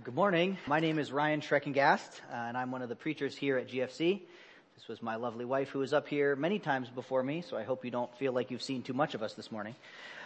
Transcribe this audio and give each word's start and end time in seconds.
Good 0.00 0.14
morning. 0.14 0.56
My 0.66 0.80
name 0.80 0.98
is 0.98 1.12
Ryan 1.12 1.42
Schreckengast, 1.42 2.22
uh, 2.32 2.34
and 2.34 2.56
I'm 2.56 2.72
one 2.72 2.80
of 2.80 2.88
the 2.88 2.96
preachers 2.96 3.36
here 3.36 3.58
at 3.58 3.68
GFC. 3.68 4.22
This 4.74 4.88
was 4.88 5.02
my 5.02 5.16
lovely 5.16 5.44
wife 5.44 5.68
who 5.68 5.80
was 5.80 5.92
up 5.92 6.08
here 6.08 6.34
many 6.34 6.58
times 6.58 6.88
before 6.88 7.22
me, 7.22 7.42
so 7.42 7.58
I 7.58 7.62
hope 7.62 7.84
you 7.84 7.90
don't 7.90 8.12
feel 8.16 8.32
like 8.32 8.50
you've 8.50 8.62
seen 8.62 8.80
too 8.80 8.94
much 8.94 9.14
of 9.14 9.22
us 9.22 9.34
this 9.34 9.52
morning. 9.52 9.74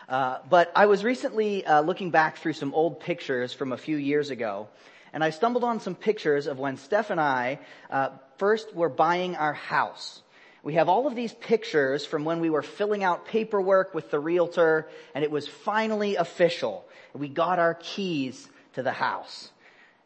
Uh, 0.09 0.39
but 0.49 0.71
I 0.77 0.87
was 0.87 1.03
recently 1.03 1.67
uh, 1.67 1.81
looking 1.81 2.13
back 2.13 2.39
through 2.39 2.53
some 2.53 2.73
old 2.75 3.01
pictures 3.01 3.53
from 3.53 3.73
a 3.73 3.77
few 3.77 3.97
years 3.97 4.31
ago, 4.31 4.69
and 5.13 5.25
I 5.25 5.31
stumbled 5.31 5.65
on 5.65 5.81
some 5.81 5.97
pictures 5.97 6.47
of 6.47 6.61
when 6.61 6.77
Steph 6.77 7.11
and 7.11 7.21
I 7.21 7.59
uh, 7.91 8.11
first 8.39 8.73
were 8.73 8.89
buying 8.89 9.35
our 9.35 9.53
house. 9.53 10.23
We 10.63 10.75
have 10.75 10.89
all 10.89 11.09
of 11.09 11.17
these 11.17 11.33
pictures 11.33 12.07
from 12.07 12.25
when 12.25 12.39
we 12.39 12.51
were 12.51 12.63
filling 12.63 13.03
out 13.03 13.27
paperwork 13.27 13.95
with 13.95 14.13
the 14.13 14.21
realtor, 14.21 14.89
and 15.13 15.25
it 15.25 15.31
was 15.33 15.49
finally 15.49 16.15
official. 16.15 16.87
We 17.15 17.29
got 17.29 17.59
our 17.59 17.75
keys 17.75 18.49
to 18.75 18.85
the 18.85 18.93
house. 18.93 19.51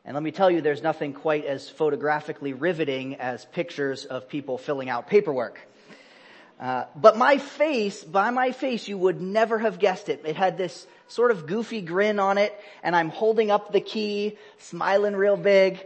And 0.04 0.14
let 0.14 0.22
me 0.22 0.30
tell 0.30 0.50
you, 0.50 0.60
there's 0.60 0.82
nothing 0.82 1.12
quite 1.12 1.44
as 1.44 1.68
photographically 1.68 2.54
riveting 2.54 3.16
as 3.16 3.44
pictures 3.44 4.06
of 4.06 4.28
people 4.28 4.56
filling 4.56 4.88
out 4.88 5.08
paperwork. 5.08 5.60
Uh, 6.58 6.84
but 6.96 7.16
my 7.16 7.38
face, 7.38 8.02
by 8.02 8.30
my 8.30 8.52
face, 8.52 8.88
you 8.88 8.96
would 8.96 9.20
never 9.20 9.58
have 9.58 9.78
guessed 9.78 10.08
it. 10.08 10.22
It 10.24 10.36
had 10.36 10.58
this 10.58 10.86
sort 11.08 11.30
of 11.30 11.46
goofy 11.46 11.80
grin 11.80 12.18
on 12.18 12.38
it, 12.38 12.54
and 12.82 12.94
I'm 12.96 13.08
holding 13.08 13.50
up 13.50 13.72
the 13.72 13.80
key, 13.80 14.38
smiling 14.58 15.14
real 15.14 15.36
big. 15.36 15.84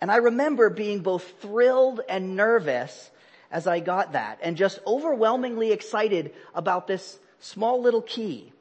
And 0.00 0.10
I 0.10 0.16
remember 0.16 0.70
being 0.70 1.00
both 1.00 1.24
thrilled 1.40 2.00
and 2.08 2.36
nervous 2.36 3.10
as 3.50 3.66
I 3.66 3.80
got 3.80 4.12
that, 4.12 4.38
and 4.42 4.56
just 4.56 4.80
overwhelmingly 4.86 5.72
excited 5.72 6.34
about 6.54 6.86
this 6.86 7.18
small 7.40 7.80
little 7.80 8.02
key. 8.02 8.52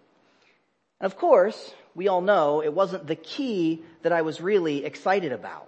And 0.99 1.11
of 1.11 1.17
course, 1.17 1.73
we 1.95 2.09
all 2.09 2.21
know 2.21 2.61
it 2.61 2.73
wasn't 2.73 3.07
the 3.07 3.15
key 3.15 3.81
that 4.03 4.11
I 4.11 4.21
was 4.21 4.41
really 4.41 4.85
excited 4.85 5.31
about. 5.31 5.67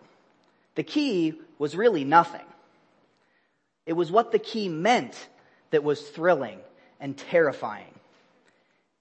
The 0.75 0.83
key 0.83 1.39
was 1.57 1.75
really 1.75 2.03
nothing. 2.03 2.45
It 3.85 3.93
was 3.93 4.11
what 4.11 4.31
the 4.31 4.39
key 4.39 4.67
meant 4.67 5.15
that 5.71 5.83
was 5.83 6.01
thrilling 6.01 6.59
and 6.99 7.17
terrifying. 7.17 7.93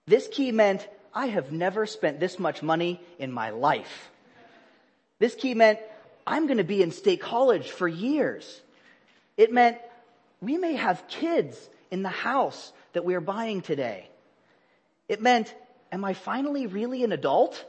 This 0.07 0.29
key 0.29 0.53
meant 0.53 0.89
I 1.13 1.27
have 1.27 1.51
never 1.51 1.85
spent 1.87 2.21
this 2.21 2.39
much 2.39 2.63
money 2.63 3.01
in 3.19 3.33
my 3.33 3.51
life. 3.51 4.11
This 5.19 5.35
key 5.35 5.55
meant 5.55 5.81
I'm 6.27 6.47
going 6.47 6.59
to 6.59 6.65
be 6.65 6.83
in 6.83 6.93
state 6.93 7.21
college 7.21 7.71
for 7.71 7.89
years. 7.89 8.61
It 9.37 9.53
meant 9.53 9.79
we 10.41 10.57
may 10.59 10.77
have 10.77 11.09
kids 11.09 11.59
in 11.91 12.03
the 12.03 12.09
house 12.09 12.73
that 12.93 13.05
we 13.05 13.15
are 13.15 13.21
buying 13.21 13.63
today. 13.63 14.09
It 15.09 15.21
meant 15.21 15.55
am 15.97 16.05
I 16.05 16.13
finally 16.13 16.67
really 16.67 17.05
an 17.05 17.13
adult? 17.13 17.65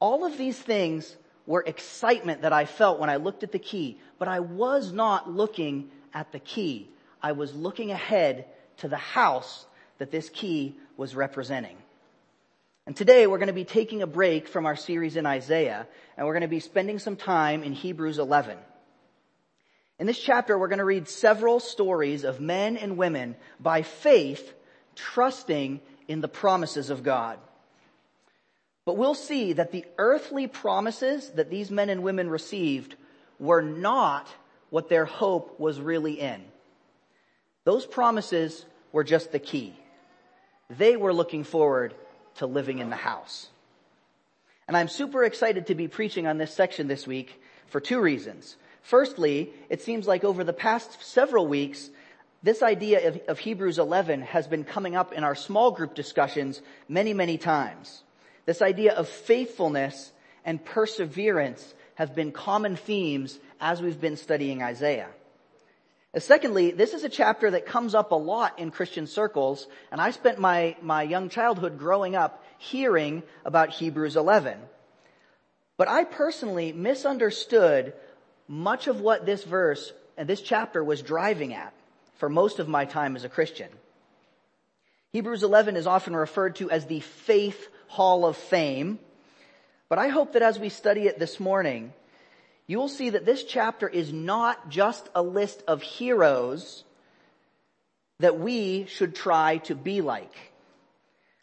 All 0.00 0.24
of 0.24 0.38
these 0.38 0.58
things 0.58 1.14
were 1.44 1.62
excitement 1.66 2.42
that 2.42 2.52
I 2.54 2.64
felt 2.64 2.98
when 2.98 3.10
I 3.10 3.16
looked 3.16 3.42
at 3.42 3.52
the 3.52 3.58
key, 3.58 4.00
but 4.18 4.26
I 4.26 4.40
was 4.40 4.90
not 4.90 5.30
looking 5.30 5.90
at 6.14 6.32
the 6.32 6.38
key. 6.38 6.88
I 7.22 7.32
was 7.32 7.54
looking 7.54 7.90
ahead 7.90 8.46
to 8.78 8.88
the 8.88 8.96
house 8.96 9.66
that 9.98 10.10
this 10.10 10.30
key 10.30 10.74
was 10.96 11.14
representing. 11.14 11.76
And 12.86 12.96
today 12.96 13.26
we're 13.26 13.36
going 13.36 13.48
to 13.48 13.52
be 13.52 13.66
taking 13.66 14.00
a 14.00 14.06
break 14.06 14.48
from 14.48 14.64
our 14.64 14.76
series 14.76 15.16
in 15.16 15.26
Isaiah 15.26 15.86
and 16.16 16.26
we're 16.26 16.32
going 16.32 16.40
to 16.40 16.48
be 16.48 16.60
spending 16.60 16.98
some 16.98 17.16
time 17.16 17.62
in 17.62 17.74
Hebrews 17.74 18.18
11. 18.18 18.56
In 19.98 20.06
this 20.06 20.18
chapter 20.18 20.58
we're 20.58 20.68
going 20.68 20.78
to 20.78 20.86
read 20.86 21.06
several 21.06 21.60
stories 21.60 22.24
of 22.24 22.40
men 22.40 22.78
and 22.78 22.96
women 22.96 23.36
by 23.60 23.82
faith 23.82 24.54
trusting 24.94 25.80
in 26.10 26.20
the 26.20 26.26
promises 26.26 26.90
of 26.90 27.04
God. 27.04 27.38
But 28.84 28.96
we'll 28.96 29.14
see 29.14 29.52
that 29.52 29.70
the 29.70 29.84
earthly 29.96 30.48
promises 30.48 31.30
that 31.36 31.50
these 31.50 31.70
men 31.70 31.88
and 31.88 32.02
women 32.02 32.28
received 32.28 32.96
were 33.38 33.62
not 33.62 34.26
what 34.70 34.88
their 34.88 35.04
hope 35.04 35.60
was 35.60 35.80
really 35.80 36.18
in. 36.18 36.42
Those 37.62 37.86
promises 37.86 38.66
were 38.90 39.04
just 39.04 39.30
the 39.30 39.38
key. 39.38 39.72
They 40.68 40.96
were 40.96 41.14
looking 41.14 41.44
forward 41.44 41.94
to 42.38 42.46
living 42.46 42.80
in 42.80 42.90
the 42.90 42.96
house. 42.96 43.46
And 44.66 44.76
I'm 44.76 44.88
super 44.88 45.22
excited 45.22 45.68
to 45.68 45.76
be 45.76 45.86
preaching 45.86 46.26
on 46.26 46.38
this 46.38 46.52
section 46.52 46.88
this 46.88 47.06
week 47.06 47.40
for 47.68 47.78
two 47.78 48.00
reasons. 48.00 48.56
Firstly, 48.82 49.52
it 49.68 49.80
seems 49.80 50.08
like 50.08 50.24
over 50.24 50.42
the 50.42 50.52
past 50.52 51.04
several 51.04 51.46
weeks, 51.46 51.88
this 52.42 52.62
idea 52.62 53.08
of, 53.08 53.20
of, 53.28 53.38
Hebrews 53.38 53.78
11 53.78 54.22
has 54.22 54.46
been 54.46 54.64
coming 54.64 54.96
up 54.96 55.12
in 55.12 55.24
our 55.24 55.34
small 55.34 55.72
group 55.72 55.94
discussions 55.94 56.62
many, 56.88 57.12
many 57.12 57.36
times. 57.36 58.02
This 58.46 58.62
idea 58.62 58.94
of 58.94 59.08
faithfulness 59.08 60.10
and 60.44 60.64
perseverance 60.64 61.74
have 61.96 62.14
been 62.14 62.32
common 62.32 62.76
themes 62.76 63.38
as 63.60 63.82
we've 63.82 64.00
been 64.00 64.16
studying 64.16 64.62
Isaiah. 64.62 65.10
And 66.14 66.22
secondly, 66.22 66.70
this 66.70 66.94
is 66.94 67.04
a 67.04 67.10
chapter 67.10 67.50
that 67.50 67.66
comes 67.66 67.94
up 67.94 68.10
a 68.10 68.16
lot 68.16 68.58
in 68.58 68.70
Christian 68.70 69.06
circles, 69.06 69.68
and 69.92 70.00
I 70.00 70.10
spent 70.10 70.38
my, 70.38 70.76
my 70.80 71.02
young 71.02 71.28
childhood 71.28 71.78
growing 71.78 72.16
up 72.16 72.42
hearing 72.58 73.22
about 73.44 73.70
Hebrews 73.70 74.16
11. 74.16 74.58
But 75.76 75.88
I 75.88 76.04
personally 76.04 76.72
misunderstood 76.72 77.92
much 78.48 78.88
of 78.88 79.00
what 79.00 79.26
this 79.26 79.44
verse 79.44 79.92
and 80.16 80.28
this 80.28 80.40
chapter 80.40 80.82
was 80.82 81.02
driving 81.02 81.54
at 81.54 81.72
for 82.20 82.28
most 82.28 82.58
of 82.58 82.68
my 82.68 82.84
time 82.84 83.16
as 83.16 83.24
a 83.24 83.30
Christian. 83.30 83.70
Hebrews 85.12 85.42
11 85.42 85.74
is 85.74 85.86
often 85.86 86.14
referred 86.14 86.56
to 86.56 86.70
as 86.70 86.84
the 86.84 87.00
faith 87.00 87.68
hall 87.88 88.26
of 88.26 88.36
fame. 88.36 88.98
But 89.88 89.98
I 89.98 90.08
hope 90.08 90.34
that 90.34 90.42
as 90.42 90.58
we 90.58 90.68
study 90.68 91.06
it 91.06 91.18
this 91.18 91.40
morning, 91.40 91.94
you 92.66 92.78
will 92.78 92.88
see 92.88 93.10
that 93.10 93.24
this 93.24 93.42
chapter 93.42 93.88
is 93.88 94.12
not 94.12 94.68
just 94.68 95.08
a 95.14 95.22
list 95.22 95.62
of 95.66 95.82
heroes 95.82 96.84
that 98.20 98.38
we 98.38 98.84
should 98.84 99.16
try 99.16 99.56
to 99.64 99.74
be 99.74 100.02
like. 100.02 100.52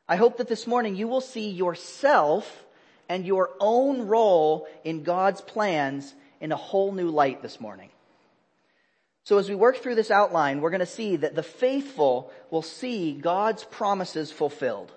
I 0.08 0.16
hope 0.16 0.38
that 0.38 0.48
this 0.48 0.68
morning 0.68 0.96
you 0.96 1.08
will 1.08 1.22
see 1.22 1.50
yourself 1.50 2.66
and 3.10 3.26
your 3.26 3.50
own 3.60 4.08
role 4.08 4.68
in 4.84 5.04
God's 5.04 5.42
plans 5.42 6.14
in 6.40 6.52
a 6.52 6.56
whole 6.56 6.92
new 6.92 7.10
light 7.10 7.42
this 7.42 7.60
morning. 7.60 7.90
So 9.28 9.40
as 9.40 9.50
we 9.50 9.56
work 9.56 9.80
through 9.80 9.96
this 9.96 10.10
outline, 10.10 10.62
we're 10.62 10.70
going 10.70 10.80
to 10.80 10.86
see 10.86 11.18
that 11.18 11.36
the 11.36 11.44
faithful 11.44 12.32
will 12.50 12.62
see 12.62 13.12
God's 13.12 13.66
promises 13.66 14.32
fulfilled. 14.32 14.90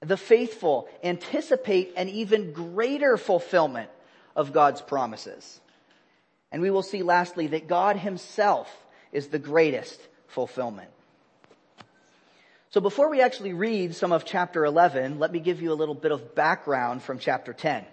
The 0.00 0.18
faithful 0.18 0.90
anticipate 1.02 1.94
an 1.96 2.10
even 2.10 2.52
greater 2.52 3.16
fulfillment 3.16 3.88
of 4.36 4.52
God's 4.52 4.82
promises. 4.82 5.58
And 6.52 6.60
we 6.60 6.70
will 6.70 6.82
see 6.82 7.02
lastly 7.02 7.46
that 7.46 7.66
God 7.66 7.96
himself 7.96 8.70
is 9.10 9.28
the 9.28 9.38
greatest 9.38 9.98
fulfillment. 10.26 10.90
So 12.72 12.82
before 12.82 13.08
we 13.08 13.22
actually 13.22 13.54
read 13.54 13.94
some 13.94 14.12
of 14.12 14.26
chapter 14.26 14.66
11, 14.66 15.18
let 15.18 15.32
me 15.32 15.38
give 15.38 15.62
you 15.62 15.72
a 15.72 15.80
little 15.80 15.94
bit 15.94 16.12
of 16.12 16.34
background 16.34 17.02
from 17.02 17.18
chapter 17.18 17.54
10. 17.54 17.86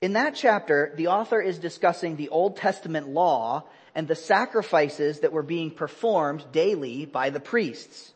In 0.00 0.12
that 0.12 0.36
chapter, 0.36 0.92
the 0.96 1.08
author 1.08 1.40
is 1.40 1.58
discussing 1.58 2.14
the 2.14 2.28
Old 2.28 2.56
Testament 2.56 3.08
law 3.08 3.64
and 3.94 4.08
the 4.08 4.14
sacrifices 4.14 5.20
that 5.20 5.32
were 5.32 5.42
being 5.42 5.70
performed 5.70 6.44
daily 6.52 7.06
by 7.06 7.30
the 7.30 7.40
priests. 7.40 8.12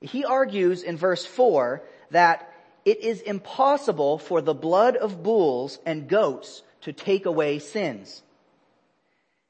He 0.00 0.24
argues 0.24 0.82
in 0.82 0.96
verse 0.96 1.24
4 1.24 1.82
that 2.10 2.52
it 2.84 3.00
is 3.00 3.20
impossible 3.20 4.18
for 4.18 4.40
the 4.40 4.54
blood 4.54 4.96
of 4.96 5.22
bulls 5.22 5.78
and 5.84 6.08
goats 6.08 6.62
to 6.82 6.92
take 6.92 7.26
away 7.26 7.58
sins. 7.58 8.22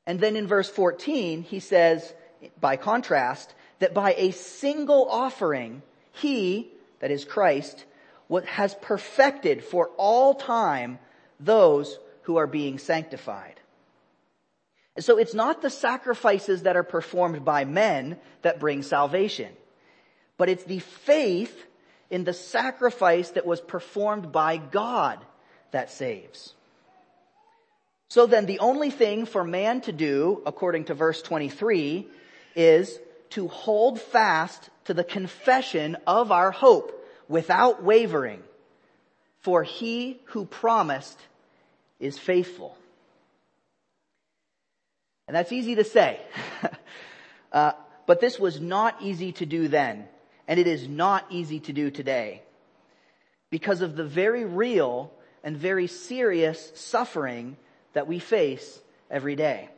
And 0.06 0.19
then 0.19 0.34
in 0.34 0.49
verse 0.49 0.69
14, 0.69 1.43
he 1.43 1.61
says, 1.61 2.12
by 2.61 2.77
contrast, 2.77 3.55
that 3.78 3.95
by 3.95 4.15
a 4.15 4.33
single 4.33 5.09
offering, 5.09 5.83
he, 6.12 6.69
that 6.99 7.11
is 7.11 7.25
Christ, 7.25 7.84
has 8.47 8.75
perfected 8.75 9.62
for 9.62 9.91
all 9.97 10.34
time 10.34 10.99
those 11.39 11.98
who 12.22 12.37
are 12.37 12.47
being 12.47 12.78
sanctified. 12.78 13.59
So 15.01 15.19
it's 15.19 15.35
not 15.35 15.63
the 15.63 15.71
sacrifices 15.71 16.63
that 16.63 16.77
are 16.77 16.83
performed 16.83 17.45
by 17.45 17.65
men 17.65 18.19
that 18.43 18.61
bring 18.61 18.83
salvation, 18.83 19.53
but 20.37 20.49
it's 20.49 20.65
the 20.65 20.79
faith 20.79 21.67
in 22.11 22.25
the 22.25 22.33
sacrifice 22.33 23.31
that 23.31 23.47
was 23.47 23.61
performed 23.61 24.33
by 24.33 24.59
God 24.59 25.19
that 25.71 25.91
saves. 25.91 26.55
So 28.09 28.27
then 28.27 28.47
the 28.47 28.59
only 28.59 28.91
thing 28.91 29.25
for 29.25 29.45
man 29.45 29.81
to 29.83 29.93
do, 29.93 30.43
according 30.45 30.87
to 30.87 30.95
verse 30.95 31.23
23, 31.23 32.09
is 32.57 32.99
to 33.31 33.47
hold 33.47 34.01
fast 34.01 34.69
to 34.87 34.95
the 34.95 35.05
confession 35.05 35.97
of 36.07 36.33
our 36.33 36.51
hope 36.51 37.07
without 37.29 37.85
wavering. 37.85 38.43
For 39.39 39.63
he 39.63 40.21
who 40.27 40.45
promised 40.45 41.19
is 42.01 42.19
faithful. 42.19 42.77
And 45.30 45.36
that's 45.36 45.53
easy 45.53 45.77
to 45.77 45.84
say. 45.84 46.21
uh, 47.53 47.71
but 48.06 48.21
this 48.21 48.41
was 48.41 48.60
not 48.60 49.00
easy 49.00 49.30
to 49.34 49.47
do 49.47 49.68
then, 49.68 50.09
and 50.48 50.59
it 50.59 50.66
is 50.66 50.88
not 50.88 51.24
easy 51.30 51.60
to 51.60 51.72
do 51.72 51.88
today. 51.92 52.42
Because 53.48 53.80
of 53.80 53.94
the 53.94 54.03
very 54.03 54.44
real 54.44 55.12
and 55.44 55.56
very 55.56 55.86
serious 55.86 56.72
suffering 56.74 57.56
that 57.92 58.09
we 58.09 58.18
face 58.18 58.80
every 59.09 59.36
day. 59.36 59.68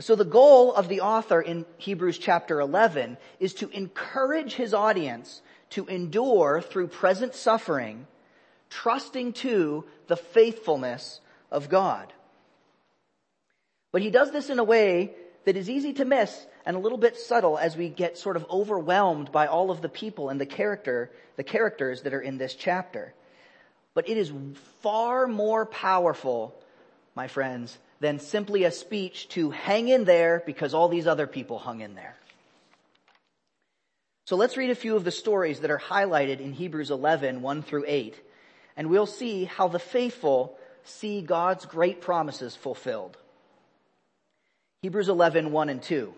So 0.00 0.16
the 0.16 0.24
goal 0.24 0.72
of 0.72 0.88
the 0.88 1.02
author 1.02 1.42
in 1.42 1.66
Hebrews 1.76 2.16
chapter 2.16 2.60
11 2.60 3.18
is 3.40 3.52
to 3.56 3.68
encourage 3.68 4.54
his 4.54 4.72
audience 4.72 5.42
to 5.68 5.84
endure 5.84 6.62
through 6.62 6.86
present 6.86 7.34
suffering, 7.34 8.06
trusting 8.70 9.34
to 9.34 9.84
the 10.06 10.16
faithfulness 10.16 11.20
of 11.50 11.68
God. 11.68 12.10
But 13.92 14.02
he 14.02 14.10
does 14.10 14.32
this 14.32 14.50
in 14.50 14.58
a 14.58 14.64
way 14.64 15.12
that 15.44 15.56
is 15.56 15.68
easy 15.68 15.92
to 15.94 16.04
miss 16.04 16.46
and 16.64 16.76
a 16.76 16.80
little 16.80 16.98
bit 16.98 17.16
subtle 17.16 17.58
as 17.58 17.76
we 17.76 17.88
get 17.88 18.16
sort 18.16 18.36
of 18.36 18.46
overwhelmed 18.50 19.30
by 19.30 19.46
all 19.46 19.70
of 19.70 19.82
the 19.82 19.88
people 19.88 20.30
and 20.30 20.40
the 20.40 20.46
character, 20.46 21.10
the 21.36 21.44
characters 21.44 22.02
that 22.02 22.14
are 22.14 22.20
in 22.20 22.38
this 22.38 22.54
chapter. 22.54 23.12
But 23.94 24.08
it 24.08 24.16
is 24.16 24.32
far 24.80 25.26
more 25.26 25.66
powerful, 25.66 26.54
my 27.14 27.28
friends, 27.28 27.76
than 28.00 28.18
simply 28.18 28.64
a 28.64 28.70
speech 28.70 29.28
to 29.30 29.50
hang 29.50 29.88
in 29.88 30.04
there 30.04 30.42
because 30.46 30.72
all 30.74 30.88
these 30.88 31.06
other 31.06 31.26
people 31.26 31.58
hung 31.58 31.80
in 31.80 31.94
there. 31.94 32.16
So 34.24 34.36
let's 34.36 34.56
read 34.56 34.70
a 34.70 34.74
few 34.74 34.96
of 34.96 35.04
the 35.04 35.10
stories 35.10 35.60
that 35.60 35.70
are 35.70 35.78
highlighted 35.78 36.40
in 36.40 36.52
Hebrews 36.52 36.90
11, 36.90 37.42
1 37.42 37.62
through 37.62 37.84
8, 37.86 38.20
and 38.76 38.88
we'll 38.88 39.06
see 39.06 39.44
how 39.44 39.68
the 39.68 39.78
faithful 39.78 40.56
see 40.84 41.20
God's 41.20 41.66
great 41.66 42.00
promises 42.00 42.56
fulfilled. 42.56 43.18
Hebrews 44.82 45.08
11, 45.08 45.50
1 45.52 45.68
and 45.68 45.82
2. 45.82 46.14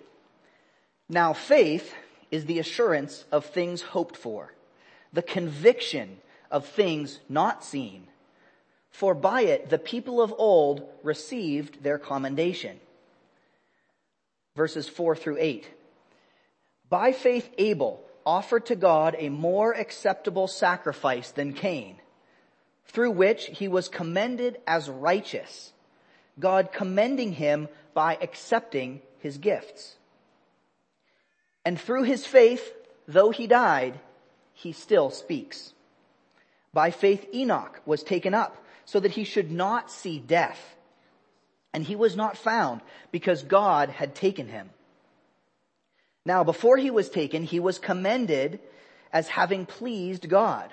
Now 1.09 1.33
faith 1.33 1.95
is 2.31 2.47
the 2.47 2.59
assurance 2.59 3.25
of 3.31 3.47
things 3.47 3.83
hoped 3.83 4.17
for, 4.17 4.53
the 5.13 5.23
conviction 5.23 6.19
of 6.51 6.67
things 6.67 7.21
not 7.29 7.65
seen 7.65 8.09
for 8.95 9.13
by 9.13 9.41
it 9.41 9.71
the 9.71 9.79
people 9.79 10.23
of 10.23 10.33
old 10.39 10.89
received 11.03 11.83
their 11.83 11.99
commendation. 11.99 12.79
Verses 14.55 14.89
4 14.89 15.17
through 15.17 15.39
8. 15.41 15.69
By 16.89 17.11
faith 17.11 17.51
Abel 17.59 18.01
offered 18.25 18.67
to 18.67 18.77
God 18.77 19.17
a 19.19 19.31
more 19.31 19.73
acceptable 19.73 20.47
sacrifice 20.47 21.33
than 21.33 21.55
Cain, 21.55 21.97
through 22.87 23.11
which 23.11 23.47
he 23.47 23.67
was 23.67 23.89
commended 23.89 24.59
as 24.65 24.89
righteous, 24.89 25.73
God 26.39 26.71
commending 26.73 27.33
him 27.33 27.69
by 27.95 28.19
accepting 28.21 29.01
his 29.19 29.39
gifts. 29.39 29.97
And 31.65 31.81
through 31.81 32.03
his 32.03 32.27
faith, 32.27 32.73
though 33.09 33.31
he 33.31 33.47
died, 33.47 33.99
he 34.53 34.73
still 34.73 35.11
speaks. 35.11 35.73
By 36.73 36.91
faith 36.91 37.27
Enoch 37.33 37.81
was 37.87 38.03
taken 38.03 38.35
up 38.35 38.63
so 38.85 39.01
that 39.01 39.13
he 39.13 39.25
should 39.25 39.51
not 39.51 39.91
see 39.91 40.19
death. 40.19 40.77
And 41.73 41.85
he 41.85 41.97
was 41.97 42.17
not 42.17 42.37
found 42.37 42.83
because 43.11 43.43
God 43.43 43.89
had 43.89 44.15
taken 44.15 44.49
him. 44.49 44.71
Now, 46.27 46.45
before 46.45 46.77
he 46.77 46.91
was 46.91 47.11
taken, 47.11 47.43
he 47.43 47.61
was 47.61 47.79
commended 47.79 48.61
as 49.13 49.29
having 49.29 49.67
pleased 49.67 50.29
God. 50.29 50.73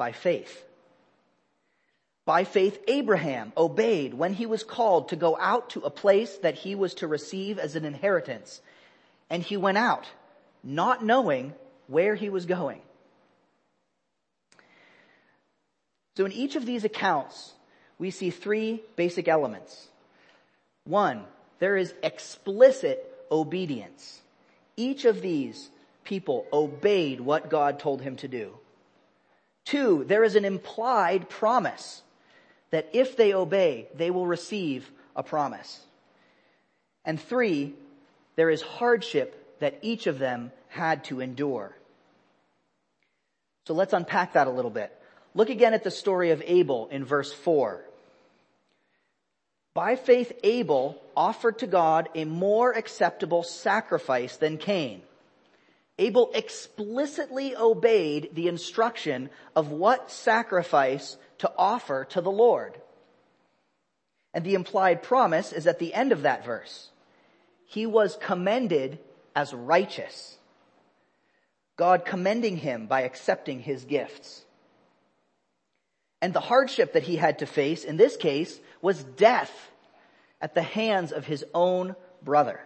by 0.00 0.12
faith. 0.12 0.64
By 2.24 2.44
faith, 2.44 2.82
Abraham 2.88 3.52
obeyed 3.54 4.14
when 4.14 4.32
he 4.32 4.46
was 4.46 4.64
called 4.64 5.10
to 5.10 5.16
go 5.16 5.36
out 5.38 5.68
to 5.70 5.80
a 5.80 5.90
place 5.90 6.38
that 6.38 6.54
he 6.54 6.74
was 6.74 6.94
to 6.94 7.06
receive 7.06 7.58
as 7.58 7.76
an 7.76 7.84
inheritance. 7.84 8.62
And 9.28 9.42
he 9.42 9.58
went 9.58 9.76
out, 9.76 10.06
not 10.64 11.04
knowing 11.04 11.52
where 11.86 12.14
he 12.14 12.30
was 12.30 12.46
going. 12.46 12.80
So 16.16 16.24
in 16.24 16.32
each 16.32 16.56
of 16.56 16.64
these 16.64 16.84
accounts, 16.84 17.52
we 17.98 18.10
see 18.10 18.30
three 18.30 18.82
basic 18.96 19.28
elements. 19.28 19.88
One, 20.84 21.24
there 21.58 21.76
is 21.76 21.92
explicit 22.02 22.98
obedience. 23.30 24.22
Each 24.78 25.04
of 25.04 25.20
these 25.20 25.68
people 26.04 26.46
obeyed 26.54 27.20
what 27.20 27.50
God 27.50 27.78
told 27.78 28.00
him 28.00 28.16
to 28.16 28.28
do. 28.28 28.54
Two, 29.70 30.02
there 30.02 30.24
is 30.24 30.34
an 30.34 30.44
implied 30.44 31.28
promise 31.28 32.02
that 32.70 32.88
if 32.92 33.16
they 33.16 33.32
obey, 33.32 33.86
they 33.94 34.10
will 34.10 34.26
receive 34.26 34.90
a 35.14 35.22
promise. 35.22 35.86
And 37.04 37.20
three, 37.20 37.74
there 38.34 38.50
is 38.50 38.62
hardship 38.62 39.60
that 39.60 39.78
each 39.82 40.08
of 40.08 40.18
them 40.18 40.50
had 40.70 41.04
to 41.04 41.20
endure. 41.20 41.72
So 43.68 43.74
let's 43.74 43.92
unpack 43.92 44.32
that 44.32 44.48
a 44.48 44.50
little 44.50 44.72
bit. 44.72 44.92
Look 45.36 45.50
again 45.50 45.72
at 45.72 45.84
the 45.84 45.92
story 45.92 46.32
of 46.32 46.42
Abel 46.44 46.88
in 46.90 47.04
verse 47.04 47.32
4. 47.32 47.80
By 49.72 49.94
faith, 49.94 50.32
Abel 50.42 51.00
offered 51.16 51.60
to 51.60 51.68
God 51.68 52.08
a 52.16 52.24
more 52.24 52.72
acceptable 52.72 53.44
sacrifice 53.44 54.36
than 54.36 54.58
Cain. 54.58 55.02
Abel 56.00 56.30
explicitly 56.34 57.54
obeyed 57.54 58.30
the 58.32 58.48
instruction 58.48 59.28
of 59.54 59.70
what 59.70 60.10
sacrifice 60.10 61.18
to 61.38 61.52
offer 61.58 62.06
to 62.10 62.22
the 62.22 62.30
Lord. 62.30 62.80
And 64.32 64.42
the 64.42 64.54
implied 64.54 65.02
promise 65.02 65.52
is 65.52 65.66
at 65.66 65.78
the 65.78 65.92
end 65.92 66.12
of 66.12 66.22
that 66.22 66.44
verse. 66.44 66.88
He 67.66 67.84
was 67.84 68.16
commended 68.18 68.98
as 69.36 69.52
righteous. 69.52 70.38
God 71.76 72.06
commending 72.06 72.56
him 72.56 72.86
by 72.86 73.02
accepting 73.02 73.60
his 73.60 73.84
gifts. 73.84 74.42
And 76.22 76.32
the 76.32 76.40
hardship 76.40 76.94
that 76.94 77.02
he 77.02 77.16
had 77.16 77.40
to 77.40 77.46
face 77.46 77.84
in 77.84 77.98
this 77.98 78.16
case 78.16 78.58
was 78.80 79.04
death 79.04 79.52
at 80.40 80.54
the 80.54 80.62
hands 80.62 81.12
of 81.12 81.26
his 81.26 81.44
own 81.52 81.94
brother. 82.22 82.60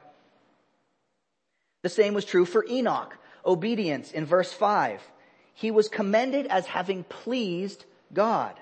The 1.83 1.89
same 1.89 2.15
was 2.15 2.25
true 2.25 2.45
for 2.45 2.65
Enoch. 2.69 3.17
Obedience 3.47 4.13
in 4.13 4.25
verse 4.25 4.53
5. 4.53 5.03
He 5.55 5.71
was 5.71 5.89
commended 5.89 6.47
as 6.47 6.67
having 6.67 7.05
pleased 7.05 7.85
God. 8.13 8.55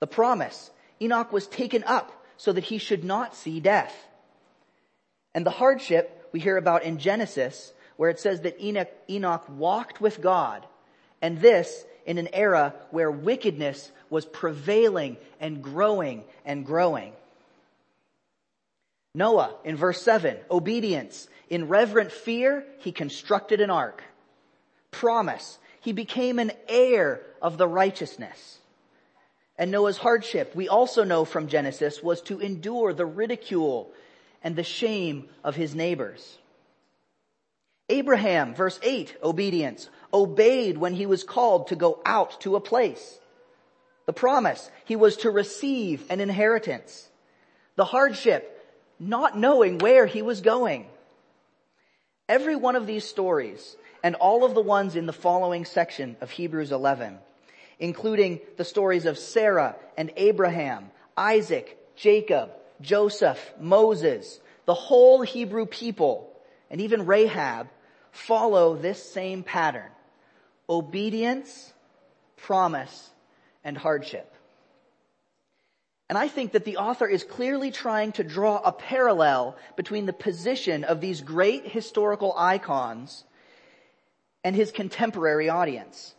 The 0.00 0.06
promise. 0.06 0.70
Enoch 1.00 1.32
was 1.32 1.46
taken 1.46 1.84
up 1.84 2.12
so 2.36 2.52
that 2.52 2.64
he 2.64 2.78
should 2.78 3.04
not 3.04 3.34
see 3.34 3.60
death. 3.60 3.94
And 5.34 5.46
the 5.46 5.50
hardship 5.50 6.28
we 6.32 6.40
hear 6.40 6.56
about 6.56 6.82
in 6.82 6.98
Genesis 6.98 7.72
where 7.96 8.10
it 8.10 8.20
says 8.20 8.42
that 8.42 8.60
Enoch, 8.60 8.88
Enoch 9.10 9.44
walked 9.48 10.00
with 10.00 10.22
God. 10.22 10.64
And 11.20 11.40
this 11.40 11.84
in 12.06 12.16
an 12.16 12.28
era 12.32 12.74
where 12.90 13.10
wickedness 13.10 13.90
was 14.08 14.24
prevailing 14.24 15.16
and 15.40 15.62
growing 15.62 16.24
and 16.44 16.64
growing. 16.64 17.12
Noah 19.18 19.54
in 19.64 19.76
verse 19.76 20.00
7, 20.00 20.38
obedience. 20.50 21.28
In 21.50 21.68
reverent 21.68 22.12
fear, 22.12 22.64
he 22.78 22.92
constructed 22.92 23.60
an 23.60 23.68
ark. 23.68 24.02
Promise. 24.90 25.58
He 25.80 25.92
became 25.92 26.38
an 26.38 26.52
heir 26.68 27.20
of 27.42 27.58
the 27.58 27.68
righteousness. 27.68 28.58
And 29.58 29.70
Noah's 29.70 29.98
hardship, 29.98 30.54
we 30.54 30.68
also 30.68 31.02
know 31.04 31.24
from 31.24 31.48
Genesis, 31.48 32.02
was 32.02 32.22
to 32.22 32.38
endure 32.38 32.94
the 32.94 33.04
ridicule 33.04 33.90
and 34.42 34.54
the 34.54 34.62
shame 34.62 35.28
of 35.42 35.56
his 35.56 35.74
neighbors. 35.74 36.38
Abraham, 37.88 38.54
verse 38.54 38.78
8, 38.82 39.16
obedience, 39.22 39.88
obeyed 40.14 40.78
when 40.78 40.94
he 40.94 41.06
was 41.06 41.24
called 41.24 41.68
to 41.68 41.76
go 41.76 42.00
out 42.06 42.40
to 42.42 42.54
a 42.54 42.60
place. 42.60 43.18
The 44.06 44.12
promise, 44.12 44.70
he 44.84 44.94
was 44.94 45.16
to 45.18 45.30
receive 45.30 46.04
an 46.08 46.20
inheritance. 46.20 47.08
The 47.76 47.84
hardship, 47.84 48.57
not 48.98 49.38
knowing 49.38 49.78
where 49.78 50.06
he 50.06 50.22
was 50.22 50.40
going. 50.40 50.86
Every 52.28 52.56
one 52.56 52.76
of 52.76 52.86
these 52.86 53.04
stories 53.04 53.76
and 54.02 54.14
all 54.16 54.44
of 54.44 54.54
the 54.54 54.60
ones 54.60 54.96
in 54.96 55.06
the 55.06 55.12
following 55.12 55.64
section 55.64 56.16
of 56.20 56.30
Hebrews 56.30 56.72
11, 56.72 57.18
including 57.78 58.40
the 58.56 58.64
stories 58.64 59.06
of 59.06 59.18
Sarah 59.18 59.76
and 59.96 60.12
Abraham, 60.16 60.90
Isaac, 61.16 61.78
Jacob, 61.96 62.50
Joseph, 62.80 63.52
Moses, 63.58 64.40
the 64.66 64.74
whole 64.74 65.22
Hebrew 65.22 65.66
people, 65.66 66.30
and 66.70 66.80
even 66.80 67.06
Rahab 67.06 67.68
follow 68.12 68.76
this 68.76 69.02
same 69.02 69.42
pattern. 69.42 69.90
Obedience, 70.68 71.72
promise, 72.36 73.10
and 73.64 73.76
hardship. 73.76 74.32
And 76.08 76.16
I 76.16 76.28
think 76.28 76.52
that 76.52 76.64
the 76.64 76.78
author 76.78 77.06
is 77.06 77.22
clearly 77.22 77.70
trying 77.70 78.12
to 78.12 78.24
draw 78.24 78.58
a 78.58 78.72
parallel 78.72 79.56
between 79.76 80.06
the 80.06 80.12
position 80.12 80.84
of 80.84 81.00
these 81.00 81.20
great 81.20 81.66
historical 81.66 82.34
icons 82.36 83.24
and 84.42 84.56
his 84.56 84.70
contemporary 84.70 85.50
audience. 85.50 86.14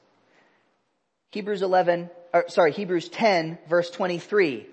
Hebrews 1.32 1.64
11, 1.64 2.10
or 2.34 2.46
sorry, 2.50 2.72
Hebrews 2.72 3.10
10 3.10 3.58
verse 3.68 3.90
23 3.90 4.68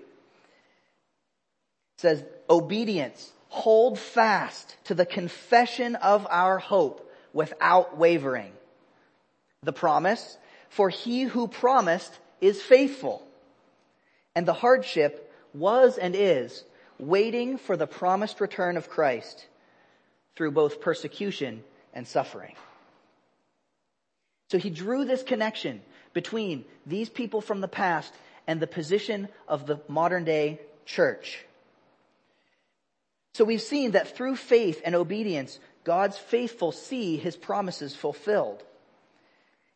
says, 1.97 2.23
obedience, 2.47 3.31
hold 3.49 3.97
fast 3.97 4.75
to 4.83 4.93
the 4.93 5.05
confession 5.05 5.95
of 5.95 6.27
our 6.29 6.59
hope 6.59 7.11
without 7.33 7.97
wavering. 7.97 8.51
The 9.63 9.73
promise, 9.73 10.37
for 10.69 10.89
he 10.89 11.23
who 11.23 11.47
promised 11.47 12.15
is 12.39 12.61
faithful. 12.61 13.26
And 14.37 14.47
the 14.47 14.53
hardship 14.53 15.33
was 15.55 15.97
and 15.97 16.13
is 16.15 16.63
waiting 16.99 17.57
for 17.57 17.75
the 17.75 17.87
promised 17.87 18.39
return 18.39 18.77
of 18.77 18.87
Christ 18.87 19.47
through 20.35 20.51
both 20.51 20.79
persecution 20.79 21.63
and 21.91 22.07
suffering. 22.07 22.53
So 24.51 24.59
he 24.59 24.69
drew 24.69 25.05
this 25.05 25.23
connection 25.23 25.81
between 26.13 26.65
these 26.85 27.09
people 27.09 27.41
from 27.41 27.61
the 27.61 27.67
past 27.67 28.13
and 28.45 28.59
the 28.59 28.67
position 28.67 29.27
of 29.47 29.65
the 29.65 29.81
modern 29.87 30.23
day 30.23 30.61
church. 30.85 31.43
So 33.33 33.43
we've 33.43 33.59
seen 33.59 33.93
that 33.93 34.15
through 34.15 34.35
faith 34.35 34.83
and 34.85 34.93
obedience, 34.93 35.59
God's 35.83 36.19
faithful 36.19 36.71
see 36.71 37.17
his 37.17 37.35
promises 37.35 37.95
fulfilled. 37.95 38.63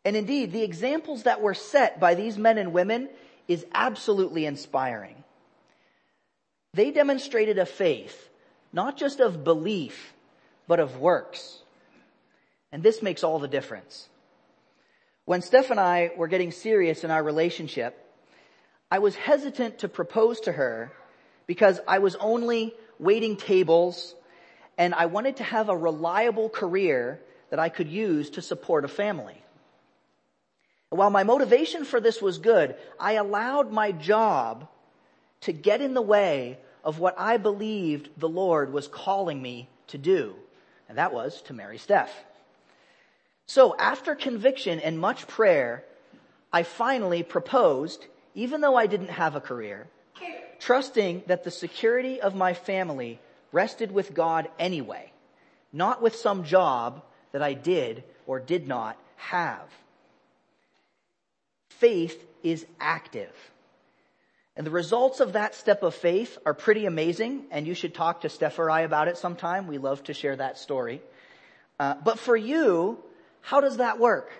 And 0.06 0.16
indeed, 0.16 0.52
the 0.52 0.62
examples 0.62 1.24
that 1.24 1.42
were 1.42 1.56
set 1.56 2.00
by 2.00 2.14
these 2.14 2.38
men 2.38 2.60
and 2.60 2.74
women 2.74 3.10
is 3.52 3.66
absolutely 3.74 4.46
inspiring. 4.46 5.24
They 6.74 6.92
demonstrated 6.92 7.58
a 7.58 7.66
faith, 7.66 8.30
not 8.72 8.98
just 8.98 9.20
of 9.20 9.44
belief, 9.44 10.14
but 10.68 10.80
of 10.80 10.98
works. 10.98 11.60
And 12.72 12.82
this 12.82 13.02
makes 13.02 13.24
all 13.24 13.40
the 13.40 13.50
difference. 13.50 14.08
When 15.26 15.42
Steph 15.42 15.70
and 15.70 15.80
I 15.80 16.12
were 16.16 16.30
getting 16.30 16.52
serious 16.52 17.04
in 17.04 17.12
our 17.12 17.22
relationship, 17.22 17.98
I 18.90 19.00
was 19.00 19.16
hesitant 19.16 19.80
to 19.80 19.90
propose 19.90 20.40
to 20.42 20.52
her 20.54 20.94
because 21.46 21.80
I 21.88 22.00
was 22.00 22.16
only 22.16 22.74
waiting 23.00 23.36
tables 23.36 24.16
and 24.78 24.94
I 24.94 25.08
wanted 25.08 25.38
to 25.38 25.44
have 25.44 25.68
a 25.68 25.76
reliable 25.76 26.50
career 26.50 27.20
that 27.50 27.60
I 27.60 27.68
could 27.68 27.90
use 27.90 28.30
to 28.32 28.42
support 28.42 28.86
a 28.86 28.88
family. 28.88 29.41
While 30.92 31.10
my 31.10 31.24
motivation 31.24 31.86
for 31.86 32.02
this 32.02 32.22
was 32.22 32.38
good, 32.38 32.76
I 33.00 33.14
allowed 33.14 33.72
my 33.72 33.94
job 33.94 34.68
to 35.42 35.54
get 35.54 35.80
in 35.80 35.94
the 35.94 36.02
way 36.02 36.60
of 36.84 37.00
what 37.00 37.16
I 37.18 37.38
believed 37.38 38.10
the 38.18 38.28
Lord 38.28 38.74
was 38.74 38.90
calling 38.90 39.42
me 39.42 39.70
to 39.88 39.98
do. 39.98 40.36
And 40.90 40.98
that 40.98 41.14
was 41.14 41.42
to 41.44 41.54
marry 41.54 41.78
Steph. 41.78 42.14
So 43.46 43.74
after 43.78 44.16
conviction 44.16 44.82
and 44.82 45.00
much 45.00 45.30
prayer, 45.30 45.86
I 46.52 46.64
finally 46.64 47.24
proposed, 47.24 48.06
even 48.36 48.60
though 48.60 48.76
I 48.76 48.88
didn't 48.88 49.12
have 49.12 49.38
a 49.38 49.42
career, 49.42 49.88
trusting 50.60 51.24
that 51.28 51.46
the 51.46 51.52
security 51.52 52.20
of 52.20 52.36
my 52.36 52.54
family 52.54 53.22
rested 53.54 53.94
with 53.94 54.14
God 54.14 54.50
anyway, 54.60 55.14
not 55.72 56.02
with 56.02 56.18
some 56.18 56.44
job 56.44 57.02
that 57.32 57.42
I 57.42 57.54
did 57.54 58.04
or 58.28 58.42
did 58.42 58.68
not 58.68 58.98
have 59.16 59.70
faith 61.82 62.24
is 62.44 62.66
active. 62.80 63.34
And 64.56 64.68
the 64.68 64.72
results 64.72 65.20
of 65.20 65.34
that 65.34 65.56
step 65.56 65.82
of 65.82 65.96
faith 65.96 66.38
are 66.46 66.54
pretty 66.54 66.86
amazing, 66.86 67.46
and 67.50 67.66
you 67.66 67.74
should 67.74 67.96
talk 67.96 68.22
to 68.22 68.30
Steph 68.30 68.60
or 68.60 68.70
I 68.70 68.82
about 68.82 69.08
it 69.08 69.18
sometime. 69.18 69.66
We 69.66 69.80
love 69.80 70.04
to 70.04 70.14
share 70.14 70.36
that 70.36 70.60
story. 70.60 71.02
Uh, 71.80 71.96
but 72.04 72.20
for 72.20 72.38
you, 72.38 73.00
how 73.42 73.62
does 73.62 73.78
that 73.78 74.00
work? 74.00 74.32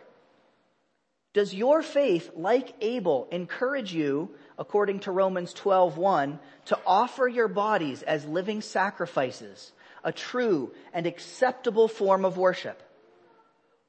Does 1.34 1.52
your 1.52 1.82
faith, 1.82 2.30
like 2.36 2.76
Abel, 2.82 3.28
encourage 3.32 3.92
you, 3.92 4.30
according 4.60 5.00
to 5.02 5.12
Romans 5.12 5.54
12:1, 5.54 6.40
to 6.66 6.78
offer 6.86 7.28
your 7.28 7.48
bodies 7.48 8.04
as 8.04 8.26
living 8.26 8.62
sacrifices, 8.62 9.72
a 10.04 10.12
true 10.12 10.72
and 10.94 11.08
acceptable 11.08 11.88
form 11.88 12.24
of 12.26 12.38
worship? 12.38 12.84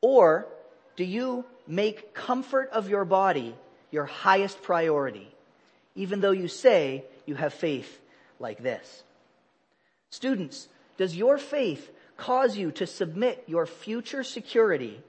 Or 0.01 0.47
do 0.97 1.05
you 1.05 1.45
make 1.67 2.15
comfort 2.15 2.71
of 2.73 2.89
your 2.89 3.05
body 3.05 3.55
your 3.93 4.07
highest 4.07 4.61
priority, 4.63 5.29
even 5.95 6.21
though 6.21 6.33
you 6.33 6.49
say 6.49 7.05
you 7.27 7.37
have 7.37 7.55
faith 7.55 8.01
like 8.41 8.61
this? 8.61 9.05
Students, 10.11 10.69
does 10.97 11.15
your 11.15 11.39
faith 11.39 11.91
cause 12.17 12.57
you 12.57 12.73
to 12.73 12.87
submit 12.87 13.45
your 13.47 13.67
future 13.67 14.25
security 14.25 15.01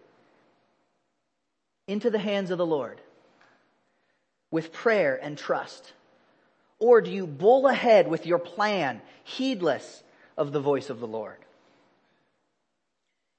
into 1.88 2.10
the 2.10 2.19
hands 2.19 2.51
of 2.51 2.57
the 2.57 2.65
Lord 2.65 3.01
with 4.51 4.72
prayer 4.72 5.17
and 5.22 5.38
trust? 5.38 5.93
Or 6.77 7.01
do 7.01 7.10
you 7.10 7.25
bull 7.25 7.67
ahead 7.67 8.10
with 8.10 8.25
your 8.25 8.39
plan, 8.39 9.01
heedless 9.24 10.03
of 10.38 10.51
the 10.51 10.60
voice 10.60 10.89
of 10.89 11.00
the 11.00 11.07
Lord? 11.07 11.38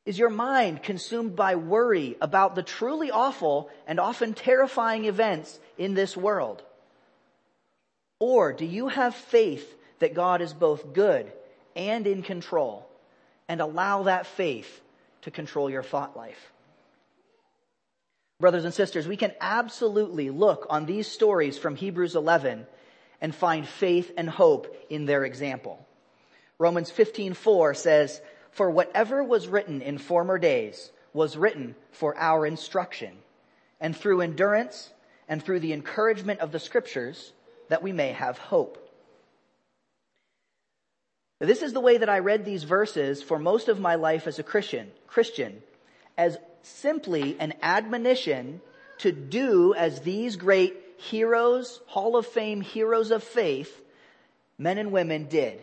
Is 0.07 0.19
your 0.19 0.31
mind 0.31 0.83
consumed 0.83 1.35
by 1.35 1.55
worry 1.55 2.17
about 2.21 2.55
the 2.55 2.63
truly 2.63 3.11
awful 3.11 3.71
and 3.87 3.99
often 3.99 4.35
terrifying 4.35 5.07
events 5.07 5.59
in 5.79 5.95
this 5.95 6.17
world? 6.17 6.63
Or 8.19 8.53
do 8.53 8.67
you 8.67 8.89
have 8.89 9.15
faith 9.15 9.75
that 10.01 10.15
God 10.15 10.43
is 10.43 10.53
both 10.53 10.93
good 10.93 11.33
and 11.75 12.07
in 12.07 12.23
control 12.23 12.87
and 13.49 13.61
allow 13.61 14.05
that 14.05 14.27
faith 14.27 14.81
to 15.23 15.31
control 15.31 15.71
your 15.71 15.83
thought 15.83 16.17
life? 16.17 16.53
Brothers 18.41 18.65
and 18.65 18.75
sisters, 18.75 19.09
we 19.09 19.17
can 19.17 19.33
absolutely 19.41 20.29
look 20.29 20.67
on 20.69 20.85
these 20.85 21.07
stories 21.07 21.57
from 21.57 21.77
Hebrews 21.77 22.15
11 22.15 22.67
and 23.23 23.35
find 23.35 23.67
faith 23.67 24.13
and 24.19 24.29
hope 24.29 24.77
in 24.91 25.07
their 25.07 25.25
example. 25.25 25.87
Romans 26.59 26.91
15:4 26.91 27.77
says, 27.77 28.21
for 28.55 28.71
whatever 28.71 29.23
was 29.23 29.49
written 29.49 29.83
in 29.83 29.99
former 29.99 30.39
days 30.39 30.91
was 31.13 31.37
written 31.37 31.75
for 31.93 32.17
our 32.17 32.47
instruction, 32.47 33.13
and 33.81 33.97
through 33.97 34.21
endurance 34.21 34.91
and 35.29 35.43
through 35.43 35.61
the 35.61 35.73
encouragement 35.73 36.41
of 36.41 36.53
the 36.53 36.59
scriptures 36.59 37.33
that 37.69 37.83
we 37.83 37.93
may 37.93 38.13
have 38.13 38.39
hope. 38.39 38.81
This 41.41 41.63
is 41.63 41.73
the 41.73 41.81
way 41.81 41.99
that 41.99 42.09
I 42.09 42.21
read 42.21 42.45
these 42.45 42.65
verses 42.65 43.23
for 43.23 43.39
most 43.39 43.69
of 43.69 43.81
my 43.81 43.97
life 43.97 44.27
as 44.27 44.39
a 44.39 44.45
Christian, 44.45 44.91
Christian, 45.07 45.63
as 46.17 46.39
simply 46.63 47.37
an 47.39 47.55
admonition 47.61 48.61
to 48.99 49.13
do 49.13 49.75
as 49.75 50.01
these 50.01 50.37
great 50.37 50.77
heroes, 50.97 51.81
Hall 51.87 52.17
of 52.17 52.27
Fame 52.27 52.61
heroes 52.61 53.11
of 53.11 53.23
faith, 53.23 53.83
men 54.59 54.79
and 54.79 54.93
women 54.93 55.27
did. 55.27 55.61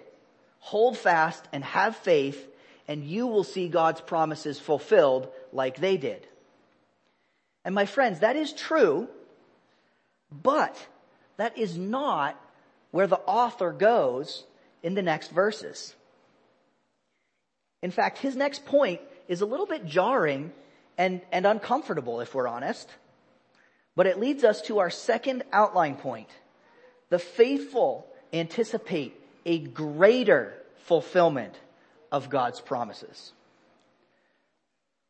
Hold 0.59 0.97
fast 0.97 1.43
and 1.51 1.63
have 1.63 1.95
faith 1.95 2.47
and 2.91 3.05
you 3.05 3.25
will 3.25 3.45
see 3.45 3.69
God's 3.69 4.01
promises 4.01 4.59
fulfilled 4.59 5.29
like 5.53 5.77
they 5.77 5.95
did. 5.95 6.27
And 7.63 7.73
my 7.73 7.85
friends, 7.85 8.19
that 8.19 8.35
is 8.35 8.51
true, 8.51 9.07
but 10.29 10.75
that 11.37 11.57
is 11.57 11.77
not 11.77 12.37
where 12.91 13.07
the 13.07 13.19
author 13.19 13.71
goes 13.71 14.43
in 14.83 14.93
the 14.93 15.01
next 15.01 15.31
verses. 15.31 15.95
In 17.81 17.91
fact, 17.91 18.17
his 18.17 18.35
next 18.35 18.65
point 18.65 18.99
is 19.29 19.39
a 19.39 19.45
little 19.45 19.67
bit 19.67 19.85
jarring 19.85 20.51
and, 20.97 21.21
and 21.31 21.45
uncomfortable 21.45 22.19
if 22.19 22.35
we're 22.35 22.45
honest. 22.45 22.89
But 23.95 24.05
it 24.05 24.19
leads 24.19 24.43
us 24.43 24.63
to 24.63 24.79
our 24.79 24.89
second 24.89 25.43
outline 25.53 25.95
point. 25.95 26.27
The 27.07 27.19
faithful 27.19 28.05
anticipate 28.33 29.15
a 29.45 29.59
greater 29.59 30.55
fulfillment 30.83 31.55
of 32.11 32.29
God's 32.29 32.59
promises. 32.59 33.31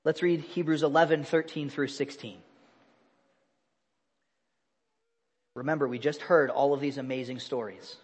Let's 0.03 0.21
read 0.21 0.41
Hebrews 0.41 0.83
11, 0.83 1.23
13 1.23 1.69
through 1.69 1.87
16. 1.87 2.37
Remember, 5.55 5.87
we 5.87 5.99
just 5.99 6.21
heard 6.21 6.49
all 6.49 6.73
of 6.73 6.79
these 6.79 6.97
amazing 6.97 7.39
stories. 7.39 7.97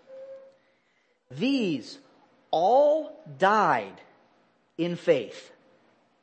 These 1.32 1.98
all 2.52 3.20
died 3.38 4.02
in 4.78 4.96
faith, 4.96 5.52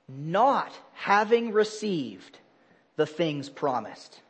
not 0.09 0.73
having 0.95 1.53
received 1.53 2.39
the 2.97 3.07
things 3.07 3.49
promised, 3.49 4.21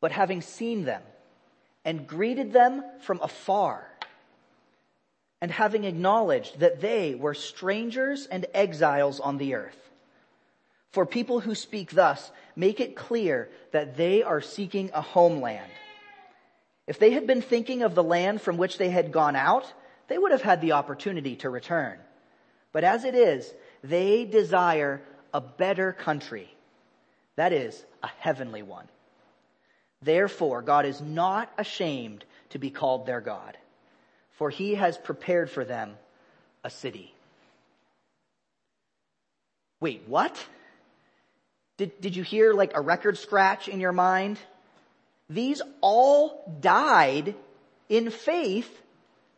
but 0.00 0.12
having 0.12 0.42
seen 0.42 0.84
them 0.84 1.02
and 1.84 2.06
greeted 2.06 2.52
them 2.52 2.84
from 3.00 3.20
afar 3.22 3.88
and 5.40 5.50
having 5.50 5.84
acknowledged 5.84 6.60
that 6.60 6.80
they 6.80 7.14
were 7.14 7.34
strangers 7.34 8.26
and 8.26 8.46
exiles 8.54 9.20
on 9.20 9.38
the 9.38 9.54
earth. 9.54 9.76
For 10.90 11.06
people 11.06 11.40
who 11.40 11.54
speak 11.54 11.90
thus, 11.90 12.30
make 12.56 12.80
it 12.80 12.96
clear 12.96 13.48
that 13.72 13.96
they 13.96 14.22
are 14.22 14.40
seeking 14.40 14.90
a 14.92 15.02
homeland. 15.02 15.70
If 16.86 16.98
they 16.98 17.10
had 17.10 17.26
been 17.26 17.42
thinking 17.42 17.82
of 17.82 17.94
the 17.94 18.02
land 18.02 18.40
from 18.40 18.56
which 18.56 18.78
they 18.78 18.90
had 18.90 19.12
gone 19.12 19.36
out, 19.36 19.70
they 20.08 20.16
would 20.16 20.32
have 20.32 20.42
had 20.42 20.60
the 20.60 20.72
opportunity 20.72 21.36
to 21.36 21.50
return. 21.50 21.98
But 22.72 22.84
as 22.84 23.04
it 23.04 23.14
is, 23.14 23.52
they 23.84 24.24
desire 24.24 25.02
a 25.32 25.40
better 25.40 25.92
country. 25.92 26.48
That 27.36 27.52
is, 27.52 27.84
a 28.02 28.08
heavenly 28.18 28.62
one. 28.62 28.88
Therefore, 30.02 30.62
God 30.62 30.86
is 30.86 31.00
not 31.00 31.52
ashamed 31.58 32.24
to 32.50 32.58
be 32.58 32.70
called 32.70 33.06
their 33.06 33.20
God, 33.20 33.58
for 34.38 34.50
he 34.50 34.76
has 34.76 34.96
prepared 34.96 35.50
for 35.50 35.64
them 35.64 35.96
a 36.64 36.70
city. 36.70 37.12
Wait, 39.80 40.02
what? 40.06 40.46
Did, 41.76 42.00
did 42.00 42.16
you 42.16 42.22
hear 42.22 42.52
like 42.52 42.72
a 42.74 42.80
record 42.80 43.18
scratch 43.18 43.68
in 43.68 43.80
your 43.80 43.92
mind? 43.92 44.38
These 45.28 45.60
all 45.80 46.58
died 46.60 47.34
in 47.88 48.10
faith, 48.10 48.70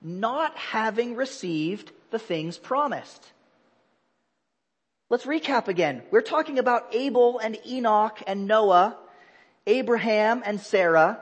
not 0.03 0.57
having 0.57 1.17
received 1.17 1.91
the 2.11 2.19
things 2.19 2.59
promised. 2.59 3.25
Let's 5.09 5.25
recap 5.25 5.69
again. 5.69 6.03
We're 6.11 6.21
talking 6.21 6.59
about 6.59 6.95
Abel 6.95 7.39
and 7.39 7.59
Enoch 7.67 8.23
and 8.27 8.47
Noah, 8.47 8.97
Abraham 9.67 10.43
and 10.45 10.61
Sarah. 10.61 11.21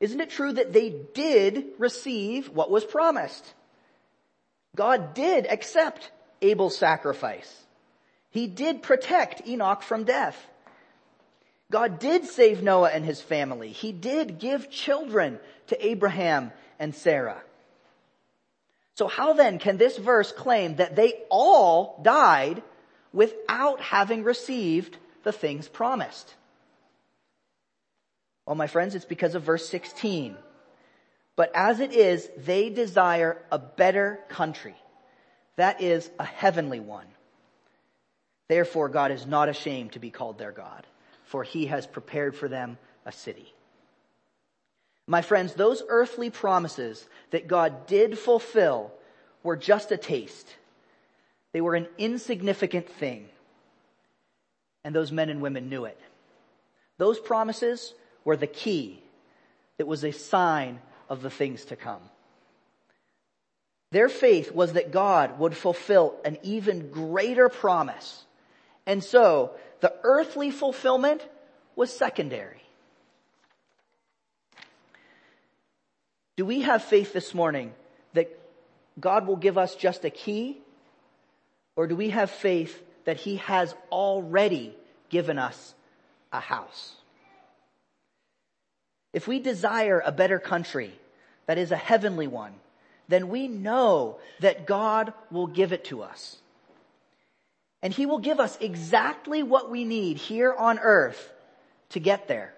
Isn't 0.00 0.20
it 0.20 0.30
true 0.30 0.52
that 0.52 0.72
they 0.72 0.94
did 1.14 1.66
receive 1.78 2.48
what 2.50 2.70
was 2.70 2.84
promised? 2.84 3.44
God 4.76 5.14
did 5.14 5.46
accept 5.46 6.10
Abel's 6.40 6.76
sacrifice. 6.76 7.52
He 8.30 8.46
did 8.46 8.82
protect 8.82 9.46
Enoch 9.46 9.82
from 9.82 10.04
death. 10.04 10.36
God 11.70 11.98
did 11.98 12.26
save 12.26 12.62
Noah 12.62 12.90
and 12.90 13.04
his 13.04 13.20
family. 13.20 13.70
He 13.72 13.92
did 13.92 14.38
give 14.38 14.70
children 14.70 15.38
to 15.66 15.86
Abraham 15.86 16.52
and 16.78 16.94
Sarah. 16.94 17.42
So 18.94 19.06
how 19.06 19.32
then 19.32 19.58
can 19.58 19.76
this 19.76 19.96
verse 19.96 20.32
claim 20.32 20.76
that 20.76 20.96
they 20.96 21.14
all 21.28 22.00
died 22.02 22.62
without 23.12 23.80
having 23.80 24.24
received 24.24 24.96
the 25.24 25.32
things 25.32 25.68
promised? 25.68 26.34
Well, 28.48 28.54
my 28.54 28.66
friends, 28.66 28.94
it's 28.94 29.04
because 29.04 29.34
of 29.34 29.42
verse 29.42 29.68
16. 29.68 30.34
But 31.36 31.50
as 31.54 31.80
it 31.80 31.92
is, 31.92 32.26
they 32.38 32.70
desire 32.70 33.36
a 33.52 33.58
better 33.58 34.20
country. 34.30 34.74
That 35.56 35.82
is 35.82 36.08
a 36.18 36.24
heavenly 36.24 36.80
one. 36.80 37.04
Therefore, 38.48 38.88
God 38.88 39.10
is 39.10 39.26
not 39.26 39.50
ashamed 39.50 39.92
to 39.92 39.98
be 39.98 40.10
called 40.10 40.38
their 40.38 40.50
God, 40.50 40.86
for 41.24 41.42
he 41.42 41.66
has 41.66 41.86
prepared 41.86 42.34
for 42.34 42.48
them 42.48 42.78
a 43.04 43.12
city. 43.12 43.52
My 45.06 45.20
friends, 45.20 45.52
those 45.52 45.82
earthly 45.86 46.30
promises 46.30 47.06
that 47.32 47.48
God 47.48 47.86
did 47.86 48.18
fulfill 48.18 48.90
were 49.42 49.56
just 49.56 49.92
a 49.92 49.98
taste. 49.98 50.48
They 51.52 51.60
were 51.60 51.74
an 51.74 51.88
insignificant 51.98 52.88
thing. 52.88 53.28
And 54.84 54.94
those 54.94 55.12
men 55.12 55.28
and 55.28 55.42
women 55.42 55.68
knew 55.68 55.84
it. 55.84 56.00
Those 56.96 57.20
promises 57.20 57.92
were 58.28 58.36
the 58.36 58.46
key 58.46 59.02
that 59.78 59.86
was 59.86 60.04
a 60.04 60.12
sign 60.12 60.78
of 61.08 61.22
the 61.22 61.30
things 61.30 61.64
to 61.64 61.76
come. 61.76 62.02
Their 63.90 64.10
faith 64.10 64.52
was 64.52 64.74
that 64.74 64.92
God 64.92 65.38
would 65.38 65.56
fulfill 65.56 66.14
an 66.26 66.36
even 66.42 66.90
greater 66.90 67.48
promise 67.48 68.26
and 68.84 69.02
so 69.02 69.52
the 69.80 69.94
earthly 70.02 70.50
fulfillment 70.50 71.26
was 71.74 71.90
secondary. 71.90 72.62
Do 76.36 76.44
we 76.44 76.60
have 76.60 76.84
faith 76.84 77.14
this 77.14 77.32
morning 77.32 77.72
that 78.12 78.38
God 79.00 79.26
will 79.26 79.36
give 79.36 79.56
us 79.56 79.74
just 79.74 80.04
a 80.04 80.10
key? 80.10 80.58
Or 81.76 81.86
do 81.86 81.96
we 81.96 82.10
have 82.10 82.30
faith 82.30 82.78
that 83.06 83.16
He 83.16 83.36
has 83.36 83.74
already 83.90 84.76
given 85.08 85.38
us 85.38 85.74
a 86.30 86.40
house? 86.40 86.97
If 89.12 89.26
we 89.26 89.38
desire 89.38 90.02
a 90.04 90.12
better 90.12 90.38
country, 90.38 90.92
that 91.46 91.58
is 91.58 91.72
a 91.72 91.76
heavenly 91.76 92.26
one, 92.26 92.52
then 93.08 93.28
we 93.28 93.48
know 93.48 94.18
that 94.40 94.66
God 94.66 95.12
will 95.30 95.46
give 95.46 95.72
it 95.72 95.84
to 95.86 96.02
us. 96.02 96.36
And 97.82 97.92
he 97.92 98.06
will 98.06 98.18
give 98.18 98.40
us 98.40 98.58
exactly 98.60 99.42
what 99.42 99.70
we 99.70 99.84
need 99.84 100.18
here 100.18 100.52
on 100.52 100.78
earth 100.78 101.32
to 101.90 102.00
get 102.00 102.28
there. 102.28 102.52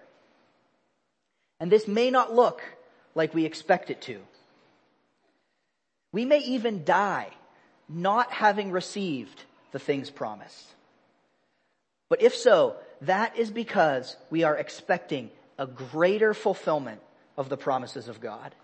And 1.59 1.71
this 1.71 1.87
may 1.87 2.09
not 2.09 2.33
look 2.33 2.61
like 3.15 3.33
we 3.33 3.45
expect 3.45 3.89
it 3.89 4.01
to. 4.01 4.19
We 6.11 6.25
may 6.25 6.39
even 6.39 6.83
die 6.83 7.29
not 7.87 8.31
having 8.31 8.71
received 8.71 9.43
the 9.71 9.79
things 9.79 10.09
promised. 10.09 10.65
But 12.09 12.21
if 12.21 12.35
so, 12.35 12.75
that 13.01 13.37
is 13.37 13.51
because 13.51 14.17
we 14.29 14.43
are 14.43 14.57
expecting 14.57 15.29
a 15.61 15.67
greater 15.67 16.33
fulfillment 16.33 16.99
of 17.37 17.47
the 17.47 17.55
promises 17.55 18.07
of 18.07 18.19
God. 18.19 18.55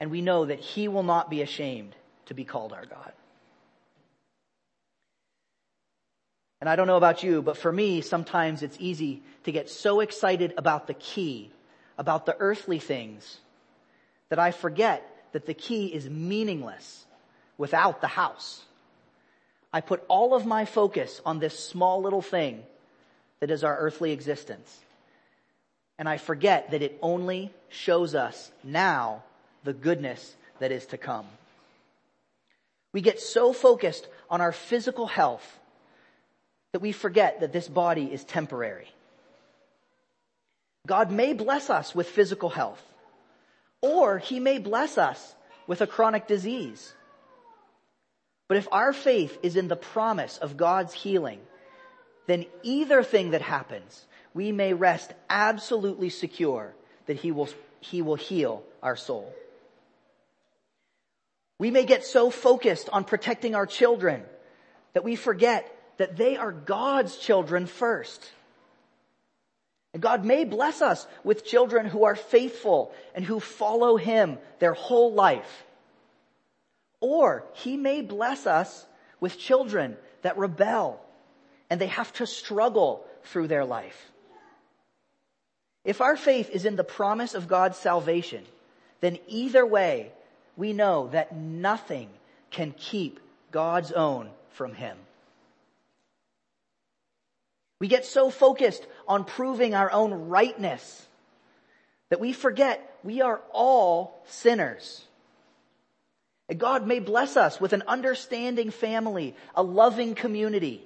And 0.00 0.10
we 0.10 0.22
know 0.22 0.44
that 0.44 0.58
He 0.58 0.88
will 0.88 1.04
not 1.04 1.30
be 1.30 1.40
ashamed 1.40 1.94
to 2.26 2.34
be 2.34 2.44
called 2.44 2.72
our 2.72 2.84
God. 2.84 3.12
And 6.60 6.68
I 6.68 6.74
don't 6.74 6.88
know 6.88 6.96
about 6.96 7.22
you, 7.22 7.42
but 7.42 7.56
for 7.56 7.70
me, 7.70 8.00
sometimes 8.00 8.64
it's 8.64 8.76
easy 8.80 9.22
to 9.44 9.52
get 9.52 9.70
so 9.70 10.00
excited 10.00 10.52
about 10.56 10.88
the 10.88 10.94
key, 10.94 11.52
about 11.96 12.26
the 12.26 12.36
earthly 12.40 12.80
things, 12.80 13.38
that 14.30 14.40
I 14.40 14.50
forget 14.50 15.08
that 15.30 15.46
the 15.46 15.54
key 15.54 15.86
is 15.86 16.10
meaningless 16.10 17.06
without 17.56 18.00
the 18.00 18.08
house. 18.08 18.64
I 19.72 19.80
put 19.80 20.02
all 20.08 20.34
of 20.34 20.44
my 20.44 20.64
focus 20.64 21.20
on 21.24 21.38
this 21.38 21.56
small 21.56 22.02
little 22.02 22.22
thing 22.22 22.64
that 23.38 23.52
is 23.52 23.62
our 23.62 23.78
earthly 23.78 24.10
existence. 24.10 24.80
And 25.98 26.08
I 26.08 26.16
forget 26.16 26.70
that 26.70 26.82
it 26.82 26.98
only 27.02 27.52
shows 27.68 28.14
us 28.14 28.50
now 28.62 29.24
the 29.64 29.72
goodness 29.72 30.36
that 30.60 30.72
is 30.72 30.86
to 30.86 30.98
come. 30.98 31.26
We 32.92 33.00
get 33.00 33.20
so 33.20 33.52
focused 33.52 34.06
on 34.30 34.40
our 34.40 34.52
physical 34.52 35.06
health 35.06 35.58
that 36.72 36.80
we 36.80 36.92
forget 36.92 37.40
that 37.40 37.52
this 37.52 37.68
body 37.68 38.04
is 38.04 38.24
temporary. 38.24 38.88
God 40.86 41.10
may 41.10 41.32
bless 41.32 41.68
us 41.70 41.94
with 41.94 42.08
physical 42.08 42.48
health, 42.48 42.82
or 43.82 44.18
He 44.18 44.40
may 44.40 44.58
bless 44.58 44.98
us 44.98 45.34
with 45.66 45.80
a 45.80 45.86
chronic 45.86 46.26
disease. 46.26 46.92
But 48.48 48.56
if 48.56 48.68
our 48.72 48.92
faith 48.92 49.38
is 49.42 49.56
in 49.56 49.68
the 49.68 49.76
promise 49.76 50.38
of 50.38 50.56
God's 50.56 50.94
healing, 50.94 51.40
then 52.26 52.46
either 52.62 53.02
thing 53.02 53.32
that 53.32 53.42
happens, 53.42 54.06
we 54.34 54.52
may 54.52 54.74
rest 54.74 55.12
absolutely 55.28 56.10
secure 56.10 56.74
that 57.06 57.16
He 57.16 57.32
will, 57.32 57.48
He 57.80 58.02
will 58.02 58.16
heal 58.16 58.62
our 58.82 58.96
soul. 58.96 59.32
We 61.58 61.70
may 61.70 61.84
get 61.84 62.04
so 62.04 62.30
focused 62.30 62.88
on 62.90 63.04
protecting 63.04 63.54
our 63.54 63.66
children 63.66 64.22
that 64.92 65.04
we 65.04 65.16
forget 65.16 65.74
that 65.96 66.16
they 66.16 66.36
are 66.36 66.52
God's 66.52 67.16
children 67.18 67.66
first. 67.66 68.30
And 69.92 70.02
God 70.02 70.24
may 70.24 70.44
bless 70.44 70.80
us 70.82 71.06
with 71.24 71.44
children 71.44 71.86
who 71.86 72.04
are 72.04 72.14
faithful 72.14 72.92
and 73.14 73.24
who 73.24 73.40
follow 73.40 73.96
Him 73.96 74.38
their 74.60 74.74
whole 74.74 75.12
life. 75.12 75.64
Or 77.00 77.44
He 77.54 77.76
may 77.76 78.02
bless 78.02 78.46
us 78.46 78.86
with 79.18 79.38
children 79.38 79.96
that 80.22 80.38
rebel 80.38 81.00
and 81.70 81.80
they 81.80 81.86
have 81.86 82.12
to 82.14 82.26
struggle 82.26 83.04
through 83.24 83.48
their 83.48 83.64
life. 83.64 84.12
If 85.88 86.02
our 86.02 86.18
faith 86.18 86.50
is 86.50 86.66
in 86.66 86.76
the 86.76 86.84
promise 86.84 87.32
of 87.32 87.48
God's 87.48 87.78
salvation, 87.78 88.44
then 89.00 89.18
either 89.26 89.64
way, 89.64 90.12
we 90.54 90.74
know 90.74 91.08
that 91.12 91.34
nothing 91.34 92.10
can 92.50 92.74
keep 92.76 93.18
God's 93.52 93.90
own 93.90 94.28
from 94.50 94.74
Him. 94.74 94.98
We 97.80 97.88
get 97.88 98.04
so 98.04 98.28
focused 98.28 98.86
on 99.06 99.24
proving 99.24 99.74
our 99.74 99.90
own 99.90 100.28
rightness 100.28 101.06
that 102.10 102.20
we 102.20 102.34
forget 102.34 102.98
we 103.02 103.22
are 103.22 103.40
all 103.50 104.22
sinners. 104.26 105.02
And 106.50 106.60
God 106.60 106.86
may 106.86 106.98
bless 106.98 107.34
us 107.34 107.58
with 107.58 107.72
an 107.72 107.84
understanding 107.88 108.70
family, 108.70 109.34
a 109.54 109.62
loving 109.62 110.14
community. 110.14 110.84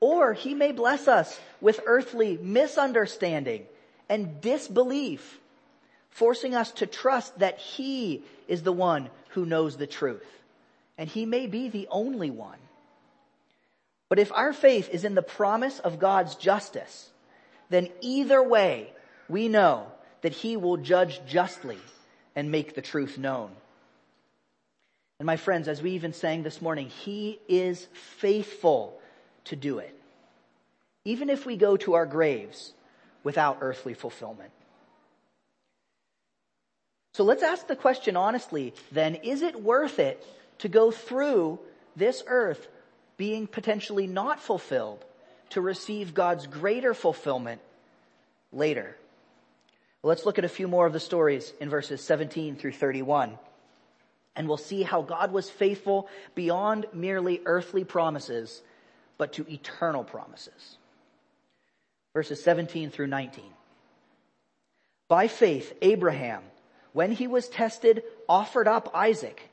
Or 0.00 0.32
He 0.32 0.54
may 0.54 0.72
bless 0.72 1.06
us 1.06 1.38
with 1.60 1.78
earthly 1.86 2.36
misunderstanding 2.42 3.64
and 4.08 4.40
disbelief, 4.40 5.38
forcing 6.10 6.54
us 6.54 6.72
to 6.72 6.86
trust 6.86 7.38
that 7.38 7.58
He 7.58 8.22
is 8.48 8.62
the 8.62 8.72
one 8.72 9.10
who 9.30 9.44
knows 9.46 9.76
the 9.76 9.86
truth. 9.86 10.26
And 10.98 11.08
He 11.08 11.26
may 11.26 11.46
be 11.46 11.68
the 11.68 11.88
only 11.90 12.30
one. 12.30 12.58
But 14.08 14.18
if 14.18 14.32
our 14.32 14.52
faith 14.52 14.88
is 14.90 15.04
in 15.04 15.14
the 15.14 15.22
promise 15.22 15.78
of 15.80 15.98
God's 15.98 16.36
justice, 16.36 17.10
then 17.70 17.88
either 18.00 18.42
way, 18.42 18.92
we 19.28 19.48
know 19.48 19.86
that 20.22 20.32
he 20.32 20.56
will 20.56 20.76
judge 20.76 21.20
justly 21.26 21.78
and 22.34 22.50
make 22.50 22.74
the 22.74 22.82
truth 22.82 23.18
known. 23.18 23.50
And 25.18 25.26
my 25.26 25.36
friends, 25.36 25.66
as 25.66 25.82
we 25.82 25.92
even 25.92 26.12
sang 26.12 26.42
this 26.42 26.60
morning, 26.60 26.88
he 26.88 27.40
is 27.48 27.86
faithful 28.18 29.00
to 29.44 29.56
do 29.56 29.78
it. 29.78 29.98
Even 31.04 31.30
if 31.30 31.46
we 31.46 31.56
go 31.56 31.76
to 31.78 31.94
our 31.94 32.06
graves 32.06 32.72
without 33.26 33.58
earthly 33.60 33.94
fulfillment. 33.94 34.52
So 37.14 37.24
let's 37.24 37.42
ask 37.42 37.66
the 37.66 37.74
question 37.74 38.16
honestly 38.16 38.72
then, 38.92 39.16
is 39.16 39.42
it 39.42 39.60
worth 39.60 39.98
it 39.98 40.24
to 40.58 40.68
go 40.68 40.92
through 40.92 41.58
this 41.96 42.22
earth 42.28 42.68
being 43.16 43.48
potentially 43.48 44.06
not 44.06 44.40
fulfilled 44.40 45.04
to 45.50 45.60
receive 45.60 46.14
God's 46.14 46.46
greater 46.46 46.94
fulfillment 46.94 47.60
later. 48.52 48.96
Let's 50.04 50.24
look 50.24 50.38
at 50.38 50.44
a 50.44 50.48
few 50.60 50.68
more 50.68 50.86
of 50.86 50.92
the 50.92 51.00
stories 51.00 51.52
in 51.60 51.68
verses 51.68 52.00
17 52.02 52.54
through 52.56 52.72
31. 52.72 53.38
And 54.36 54.46
we'll 54.46 54.56
see 54.56 54.82
how 54.82 55.02
God 55.02 55.32
was 55.32 55.50
faithful 55.50 56.08
beyond 56.36 56.86
merely 56.92 57.40
earthly 57.44 57.84
promises, 57.84 58.62
but 59.18 59.32
to 59.34 59.50
eternal 59.50 60.04
promises. 60.04 60.76
Verses 62.16 62.42
17 62.42 62.88
through 62.88 63.08
19. 63.08 63.44
By 65.06 65.28
faith, 65.28 65.74
Abraham, 65.82 66.42
when 66.94 67.12
he 67.12 67.26
was 67.26 67.46
tested, 67.46 68.04
offered 68.26 68.66
up 68.66 68.90
Isaac 68.94 69.50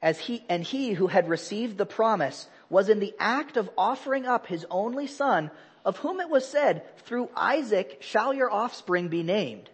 as 0.00 0.16
he, 0.20 0.44
and 0.48 0.62
he 0.62 0.92
who 0.92 1.08
had 1.08 1.28
received 1.28 1.76
the 1.76 1.84
promise 1.84 2.46
was 2.68 2.88
in 2.88 3.00
the 3.00 3.12
act 3.18 3.56
of 3.56 3.68
offering 3.76 4.24
up 4.24 4.46
his 4.46 4.64
only 4.70 5.08
son, 5.08 5.50
of 5.84 5.96
whom 5.96 6.20
it 6.20 6.30
was 6.30 6.46
said, 6.46 6.84
through 7.06 7.28
Isaac 7.34 7.96
shall 7.98 8.32
your 8.32 8.52
offspring 8.52 9.08
be 9.08 9.24
named. 9.24 9.68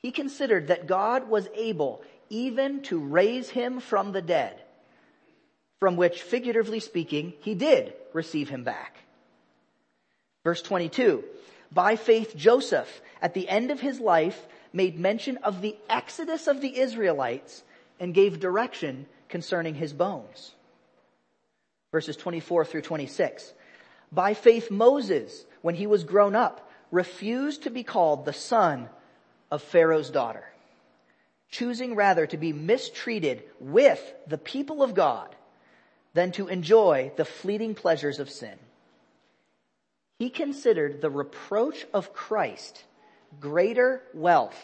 He 0.00 0.12
considered 0.12 0.68
that 0.68 0.86
God 0.86 1.28
was 1.28 1.48
able 1.56 2.04
even 2.30 2.82
to 2.82 3.00
raise 3.00 3.48
him 3.48 3.80
from 3.80 4.12
the 4.12 4.22
dead, 4.22 4.62
from 5.80 5.96
which, 5.96 6.22
figuratively 6.22 6.78
speaking, 6.78 7.32
he 7.40 7.56
did 7.56 7.94
receive 8.12 8.48
him 8.48 8.62
back. 8.62 9.03
Verse 10.44 10.60
22, 10.60 11.24
by 11.72 11.96
faith 11.96 12.36
Joseph, 12.36 13.00
at 13.20 13.34
the 13.34 13.48
end 13.48 13.70
of 13.70 13.80
his 13.80 13.98
life, 13.98 14.46
made 14.72 14.98
mention 14.98 15.38
of 15.38 15.62
the 15.62 15.76
exodus 15.88 16.46
of 16.46 16.60
the 16.60 16.78
Israelites 16.78 17.62
and 17.98 18.12
gave 18.12 18.40
direction 18.40 19.06
concerning 19.28 19.74
his 19.74 19.92
bones. 19.92 20.54
Verses 21.90 22.16
24 22.16 22.66
through 22.66 22.82
26. 22.82 23.54
By 24.12 24.34
faith 24.34 24.70
Moses, 24.70 25.46
when 25.62 25.74
he 25.74 25.86
was 25.86 26.04
grown 26.04 26.36
up, 26.36 26.70
refused 26.90 27.62
to 27.62 27.70
be 27.70 27.82
called 27.82 28.24
the 28.24 28.32
son 28.32 28.88
of 29.50 29.62
Pharaoh's 29.62 30.10
daughter, 30.10 30.44
choosing 31.50 31.94
rather 31.94 32.26
to 32.26 32.36
be 32.36 32.52
mistreated 32.52 33.42
with 33.60 34.00
the 34.26 34.38
people 34.38 34.82
of 34.82 34.94
God 34.94 35.34
than 36.12 36.32
to 36.32 36.48
enjoy 36.48 37.12
the 37.16 37.24
fleeting 37.24 37.74
pleasures 37.74 38.18
of 38.18 38.30
sin. 38.30 38.58
He 40.24 40.30
considered 40.30 41.02
the 41.02 41.10
reproach 41.10 41.84
of 41.92 42.14
Christ 42.14 42.82
greater 43.40 44.00
wealth 44.14 44.56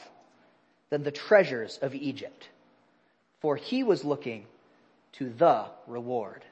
than 0.88 1.02
the 1.02 1.10
treasures 1.10 1.78
of 1.82 1.94
Egypt 1.94 2.48
for 3.40 3.56
he 3.56 3.82
was 3.82 4.02
looking 4.02 4.46
to 5.12 5.28
the 5.28 5.66
reward. 5.86 6.46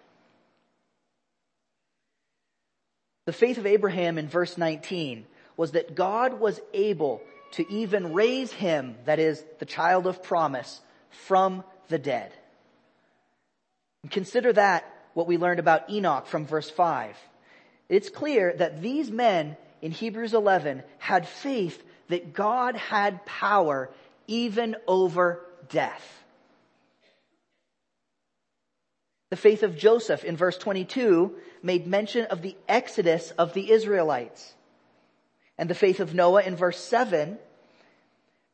The 3.24 3.32
faith 3.32 3.56
of 3.56 3.64
Abraham 3.64 4.18
in 4.18 4.28
verse 4.28 4.58
19 4.58 5.24
was 5.56 5.70
that 5.70 5.94
God 5.94 6.38
was 6.38 6.60
able 6.74 7.22
to 7.52 7.66
even 7.72 8.12
raise 8.12 8.52
him, 8.52 8.96
that 9.06 9.18
is, 9.18 9.42
the 9.58 9.64
child 9.64 10.06
of 10.06 10.22
promise, 10.22 10.82
from 11.08 11.64
the 11.88 11.98
dead. 11.98 12.30
And 14.02 14.12
consider 14.12 14.52
that 14.52 14.84
what 15.14 15.26
we 15.26 15.38
learned 15.38 15.60
about 15.60 15.88
Enoch 15.88 16.26
from 16.26 16.44
verse 16.44 16.68
5. 16.68 17.16
It's 17.88 18.10
clear 18.10 18.54
that 18.56 18.82
these 18.82 19.10
men 19.10 19.56
in 19.80 19.92
Hebrews 19.92 20.34
11 20.34 20.82
had 20.98 21.26
faith 21.26 21.82
that 22.08 22.32
God 22.32 22.76
had 22.76 23.24
power 23.24 23.90
even 24.26 24.76
over 24.86 25.44
death. 25.68 26.24
The 29.30 29.36
faith 29.36 29.62
of 29.62 29.76
Joseph 29.76 30.24
in 30.24 30.36
verse 30.36 30.56
22 30.56 31.34
made 31.62 31.86
mention 31.86 32.26
of 32.26 32.42
the 32.42 32.56
exodus 32.68 33.30
of 33.32 33.52
the 33.52 33.70
Israelites. 33.70 34.54
And 35.58 35.68
the 35.68 35.74
faith 35.74 36.00
of 36.00 36.14
Noah 36.14 36.42
in 36.42 36.56
verse 36.56 36.78
7 36.78 37.38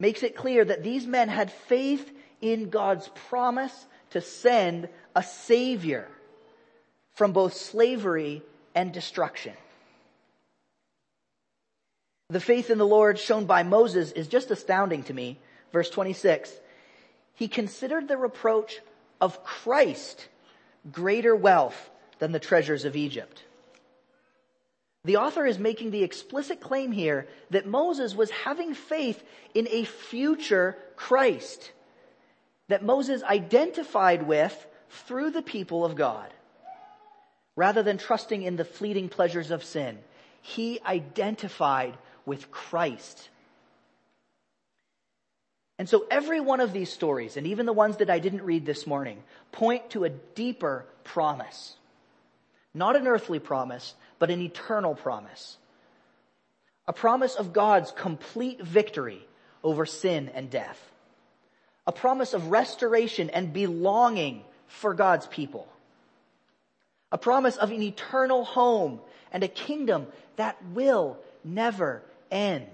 makes 0.00 0.22
it 0.22 0.36
clear 0.36 0.64
that 0.64 0.82
these 0.82 1.06
men 1.06 1.28
had 1.28 1.52
faith 1.52 2.10
in 2.40 2.70
God's 2.70 3.08
promise 3.28 3.86
to 4.10 4.20
send 4.20 4.88
a 5.14 5.22
savior 5.22 6.08
from 7.12 7.32
both 7.32 7.54
slavery 7.54 8.42
and 8.74 8.92
destruction. 8.92 9.54
The 12.30 12.40
faith 12.40 12.70
in 12.70 12.78
the 12.78 12.86
Lord 12.86 13.18
shown 13.18 13.44
by 13.44 13.62
Moses 13.62 14.12
is 14.12 14.28
just 14.28 14.50
astounding 14.50 15.02
to 15.04 15.14
me. 15.14 15.38
Verse 15.72 15.90
26. 15.90 16.50
He 17.34 17.48
considered 17.48 18.08
the 18.08 18.16
reproach 18.16 18.80
of 19.20 19.44
Christ 19.44 20.28
greater 20.90 21.34
wealth 21.34 21.90
than 22.18 22.32
the 22.32 22.40
treasures 22.40 22.84
of 22.84 22.96
Egypt. 22.96 23.42
The 25.04 25.16
author 25.16 25.44
is 25.44 25.58
making 25.58 25.90
the 25.90 26.02
explicit 26.02 26.60
claim 26.60 26.90
here 26.90 27.28
that 27.50 27.66
Moses 27.66 28.14
was 28.14 28.30
having 28.30 28.72
faith 28.74 29.22
in 29.52 29.68
a 29.70 29.84
future 29.84 30.78
Christ 30.96 31.72
that 32.68 32.84
Moses 32.84 33.22
identified 33.22 34.26
with 34.26 34.66
through 34.88 35.30
the 35.30 35.42
people 35.42 35.84
of 35.84 35.96
God. 35.96 36.32
Rather 37.56 37.82
than 37.82 37.98
trusting 37.98 38.42
in 38.42 38.56
the 38.56 38.64
fleeting 38.64 39.08
pleasures 39.08 39.50
of 39.50 39.64
sin, 39.64 39.98
he 40.42 40.80
identified 40.84 41.96
with 42.26 42.50
Christ 42.50 43.28
and 45.78 45.88
so 45.88 46.06
every 46.10 46.40
one 46.40 46.60
of 46.60 46.72
these 46.72 46.92
stories, 46.92 47.36
and 47.36 47.46
even 47.46 47.66
the 47.66 47.72
ones 47.72 47.96
that 47.96 48.10
I 48.10 48.20
didn't 48.20 48.42
read 48.42 48.64
this 48.64 48.86
morning, 48.86 49.22
point 49.50 49.90
to 49.90 50.04
a 50.04 50.10
deeper 50.10 50.86
promise. 51.02 51.74
Not 52.72 52.96
an 52.96 53.08
earthly 53.08 53.40
promise, 53.40 53.94
but 54.18 54.30
an 54.30 54.40
eternal 54.40 54.94
promise. 54.94 55.56
A 56.86 56.92
promise 56.92 57.34
of 57.34 57.52
God's 57.52 57.90
complete 57.90 58.62
victory 58.62 59.26
over 59.64 59.84
sin 59.84 60.30
and 60.34 60.48
death. 60.48 60.80
A 61.86 61.92
promise 61.92 62.34
of 62.34 62.50
restoration 62.50 63.30
and 63.30 63.52
belonging 63.52 64.44
for 64.68 64.94
God's 64.94 65.26
people. 65.26 65.66
A 67.14 67.18
promise 67.18 67.56
of 67.56 67.70
an 67.70 67.80
eternal 67.80 68.44
home 68.44 68.98
and 69.30 69.44
a 69.44 69.48
kingdom 69.48 70.08
that 70.34 70.56
will 70.72 71.16
never 71.44 72.02
end. 72.28 72.66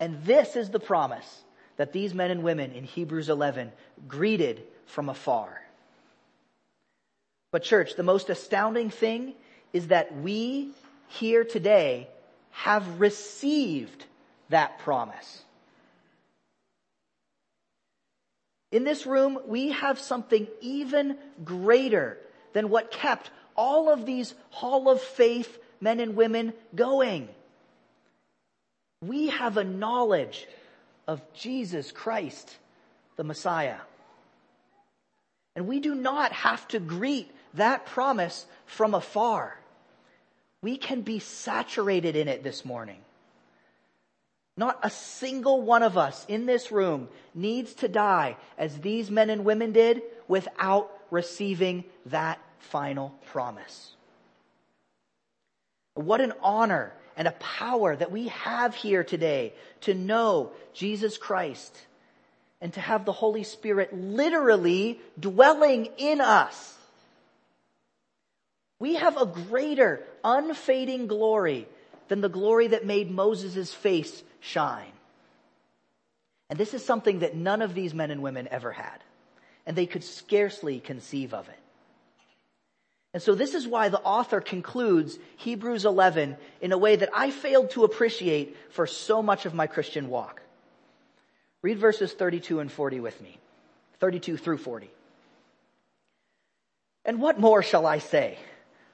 And 0.00 0.24
this 0.24 0.56
is 0.56 0.70
the 0.70 0.80
promise 0.80 1.42
that 1.76 1.92
these 1.92 2.14
men 2.14 2.32
and 2.32 2.42
women 2.42 2.72
in 2.72 2.82
Hebrews 2.82 3.28
11 3.28 3.70
greeted 4.08 4.64
from 4.86 5.08
afar. 5.08 5.62
But 7.52 7.62
church, 7.62 7.94
the 7.94 8.02
most 8.02 8.30
astounding 8.30 8.90
thing 8.90 9.34
is 9.72 9.86
that 9.86 10.12
we 10.16 10.72
here 11.06 11.44
today 11.44 12.08
have 12.50 13.00
received 13.00 14.06
that 14.48 14.80
promise. 14.80 15.44
In 18.70 18.84
this 18.84 19.06
room, 19.06 19.38
we 19.46 19.70
have 19.72 19.98
something 19.98 20.46
even 20.60 21.16
greater 21.44 22.18
than 22.52 22.68
what 22.68 22.90
kept 22.90 23.30
all 23.56 23.90
of 23.90 24.04
these 24.04 24.34
hall 24.50 24.88
of 24.88 25.00
faith 25.00 25.58
men 25.80 26.00
and 26.00 26.16
women 26.16 26.52
going. 26.74 27.28
We 29.00 29.28
have 29.28 29.56
a 29.56 29.64
knowledge 29.64 30.46
of 31.06 31.22
Jesus 31.32 31.92
Christ, 31.92 32.56
the 33.16 33.24
Messiah. 33.24 33.78
And 35.54 35.66
we 35.66 35.80
do 35.80 35.94
not 35.94 36.32
have 36.32 36.66
to 36.68 36.80
greet 36.80 37.30
that 37.54 37.86
promise 37.86 38.46
from 38.66 38.94
afar. 38.94 39.58
We 40.62 40.76
can 40.76 41.02
be 41.02 41.20
saturated 41.20 42.16
in 42.16 42.28
it 42.28 42.42
this 42.42 42.64
morning. 42.64 42.98
Not 44.56 44.80
a 44.82 44.90
single 44.90 45.62
one 45.62 45.84
of 45.84 45.96
us 45.96 46.24
in 46.28 46.46
this 46.46 46.72
room 46.72 47.08
needs 47.40 47.74
to 47.74 47.88
die 47.88 48.36
as 48.56 48.80
these 48.80 49.10
men 49.10 49.30
and 49.30 49.44
women 49.44 49.72
did 49.72 50.02
without 50.26 50.90
receiving 51.10 51.84
that 52.06 52.38
final 52.58 53.14
promise. 53.26 53.94
What 55.94 56.20
an 56.20 56.32
honor 56.42 56.92
and 57.16 57.26
a 57.26 57.32
power 57.32 57.96
that 57.96 58.12
we 58.12 58.28
have 58.28 58.74
here 58.74 59.02
today 59.02 59.52
to 59.82 59.94
know 59.94 60.52
Jesus 60.72 61.18
Christ 61.18 61.76
and 62.60 62.72
to 62.74 62.80
have 62.80 63.04
the 63.04 63.12
Holy 63.12 63.42
Spirit 63.42 63.92
literally 63.92 65.00
dwelling 65.18 65.88
in 65.96 66.20
us. 66.20 66.76
We 68.80 68.94
have 68.94 69.20
a 69.20 69.26
greater, 69.26 70.04
unfading 70.22 71.08
glory 71.08 71.66
than 72.08 72.20
the 72.20 72.28
glory 72.28 72.68
that 72.68 72.86
made 72.86 73.10
Moses' 73.10 73.74
face 73.74 74.22
shine. 74.40 74.92
And 76.50 76.58
this 76.58 76.74
is 76.74 76.84
something 76.84 77.20
that 77.20 77.34
none 77.34 77.62
of 77.62 77.74
these 77.74 77.94
men 77.94 78.10
and 78.10 78.22
women 78.22 78.48
ever 78.50 78.72
had. 78.72 79.02
And 79.66 79.76
they 79.76 79.86
could 79.86 80.04
scarcely 80.04 80.80
conceive 80.80 81.34
of 81.34 81.48
it. 81.48 81.58
And 83.14 83.22
so 83.22 83.34
this 83.34 83.54
is 83.54 83.66
why 83.66 83.88
the 83.88 84.00
author 84.00 84.40
concludes 84.40 85.18
Hebrews 85.38 85.84
11 85.84 86.36
in 86.60 86.72
a 86.72 86.78
way 86.78 86.96
that 86.96 87.10
I 87.14 87.30
failed 87.30 87.70
to 87.70 87.84
appreciate 87.84 88.56
for 88.70 88.86
so 88.86 89.22
much 89.22 89.46
of 89.46 89.54
my 89.54 89.66
Christian 89.66 90.08
walk. 90.08 90.42
Read 91.62 91.78
verses 91.78 92.12
32 92.12 92.60
and 92.60 92.70
40 92.70 93.00
with 93.00 93.20
me. 93.20 93.38
32 94.00 94.36
through 94.36 94.58
40. 94.58 94.90
And 97.04 97.20
what 97.20 97.40
more 97.40 97.62
shall 97.62 97.86
I 97.86 97.98
say? 97.98 98.38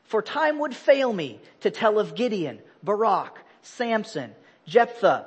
For 0.04 0.22
time 0.22 0.58
would 0.60 0.74
fail 0.74 1.12
me 1.12 1.40
to 1.60 1.70
tell 1.70 1.98
of 1.98 2.14
Gideon, 2.14 2.60
Barak, 2.82 3.36
Samson, 3.62 4.32
Jephthah, 4.66 5.26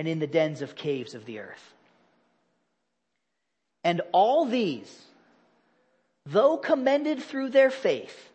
and 0.00 0.08
in 0.08 0.18
the 0.18 0.26
dens 0.26 0.62
of 0.62 0.74
caves 0.74 1.14
of 1.14 1.26
the 1.26 1.40
earth. 1.40 1.74
And 3.84 4.00
all 4.12 4.46
these, 4.46 4.90
though 6.24 6.56
commended 6.56 7.22
through 7.22 7.50
their 7.50 7.68
faith, 7.68 8.30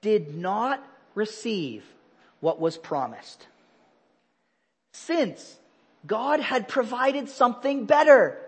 did 0.00 0.36
not 0.36 0.80
receive 1.16 1.84
what 2.38 2.60
was 2.60 2.78
promised. 2.78 3.48
Since 4.92 5.56
God 6.06 6.38
had 6.38 6.68
provided 6.68 7.30
something 7.30 7.86
better 7.86 8.38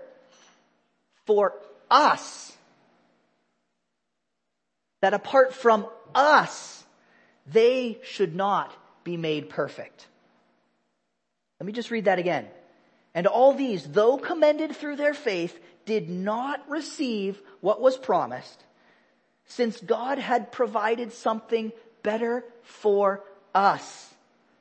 for 1.26 1.54
us, 1.90 2.56
that 5.00 5.12
apart 5.12 5.54
from 5.54 5.88
us, 6.14 6.84
they 7.48 7.98
should 8.04 8.36
not 8.36 8.72
be 9.02 9.16
made 9.16 9.48
perfect. 9.48 10.06
Let 11.60 11.66
me 11.66 11.72
just 11.72 11.90
read 11.90 12.04
that 12.04 12.18
again. 12.18 12.46
And 13.14 13.26
all 13.26 13.52
these, 13.52 13.84
though 13.84 14.16
commended 14.16 14.76
through 14.76 14.96
their 14.96 15.14
faith, 15.14 15.58
did 15.86 16.08
not 16.08 16.68
receive 16.68 17.40
what 17.60 17.80
was 17.80 17.96
promised, 17.96 18.62
since 19.46 19.80
God 19.80 20.18
had 20.18 20.52
provided 20.52 21.12
something 21.12 21.72
better 22.02 22.44
for 22.62 23.24
us, 23.54 24.14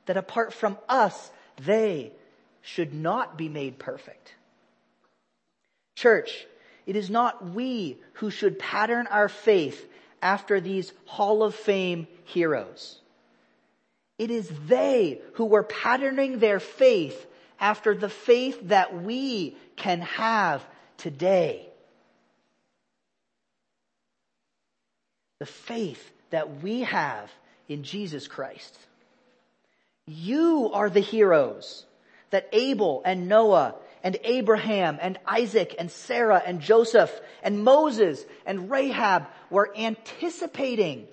that 0.06 0.16
apart 0.16 0.52
from 0.52 0.78
us, 0.88 1.30
they 1.64 2.12
should 2.62 2.94
not 2.94 3.36
be 3.36 3.48
made 3.48 3.78
perfect. 3.78 4.34
Church, 5.94 6.46
it 6.86 6.96
is 6.96 7.10
not 7.10 7.50
we 7.50 7.98
who 8.14 8.30
should 8.30 8.58
pattern 8.58 9.06
our 9.08 9.28
faith 9.28 9.86
after 10.22 10.60
these 10.60 10.92
Hall 11.04 11.42
of 11.42 11.54
Fame 11.54 12.06
heroes. 12.24 13.00
It 14.18 14.30
is 14.30 14.50
they 14.66 15.20
who 15.34 15.44
were 15.44 15.62
patterning 15.62 16.38
their 16.38 16.58
faith 16.58 17.26
after 17.60 17.94
the 17.94 18.08
faith 18.08 18.58
that 18.68 19.02
we 19.02 19.56
can 19.76 20.00
have 20.00 20.64
today. 20.96 21.68
The 25.38 25.46
faith 25.46 26.10
that 26.30 26.62
we 26.62 26.80
have 26.80 27.30
in 27.68 27.84
Jesus 27.84 28.26
Christ. 28.26 28.76
You 30.06 30.70
are 30.72 30.90
the 30.90 31.00
heroes 31.00 31.84
that 32.30 32.48
Abel 32.52 33.02
and 33.04 33.28
Noah 33.28 33.76
and 34.02 34.16
Abraham 34.24 34.98
and 35.00 35.18
Isaac 35.26 35.76
and 35.78 35.90
Sarah 35.90 36.42
and 36.44 36.60
Joseph 36.60 37.12
and 37.42 37.62
Moses 37.62 38.24
and 38.46 38.70
Rahab 38.70 39.26
were 39.50 39.72
anticipating 39.76 41.06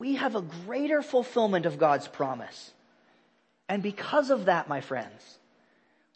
we 0.00 0.14
have 0.14 0.34
a 0.34 0.42
greater 0.66 1.02
fulfillment 1.02 1.66
of 1.66 1.78
God's 1.78 2.08
promise. 2.08 2.72
And 3.68 3.82
because 3.82 4.30
of 4.30 4.46
that, 4.46 4.66
my 4.66 4.80
friends, 4.80 5.38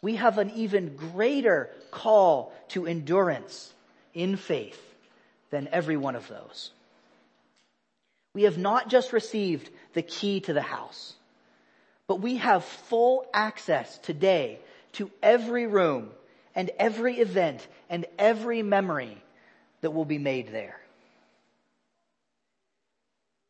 we 0.01 0.15
have 0.15 0.39
an 0.39 0.51
even 0.55 0.97
greater 0.97 1.69
call 1.91 2.51
to 2.69 2.87
endurance 2.87 3.71
in 4.13 4.35
faith 4.37 4.81
than 5.51 5.69
every 5.71 5.95
one 5.95 6.15
of 6.15 6.27
those. 6.27 6.71
We 8.33 8.43
have 8.43 8.57
not 8.57 8.89
just 8.89 9.13
received 9.13 9.69
the 9.93 10.01
key 10.01 10.41
to 10.41 10.53
the 10.53 10.61
house, 10.61 11.13
but 12.07 12.19
we 12.19 12.37
have 12.37 12.65
full 12.65 13.25
access 13.33 13.99
today 13.99 14.59
to 14.93 15.11
every 15.21 15.67
room 15.67 16.09
and 16.55 16.71
every 16.79 17.19
event 17.19 17.65
and 17.89 18.05
every 18.17 18.63
memory 18.63 19.21
that 19.81 19.91
will 19.91 20.05
be 20.05 20.17
made 20.17 20.51
there. 20.51 20.79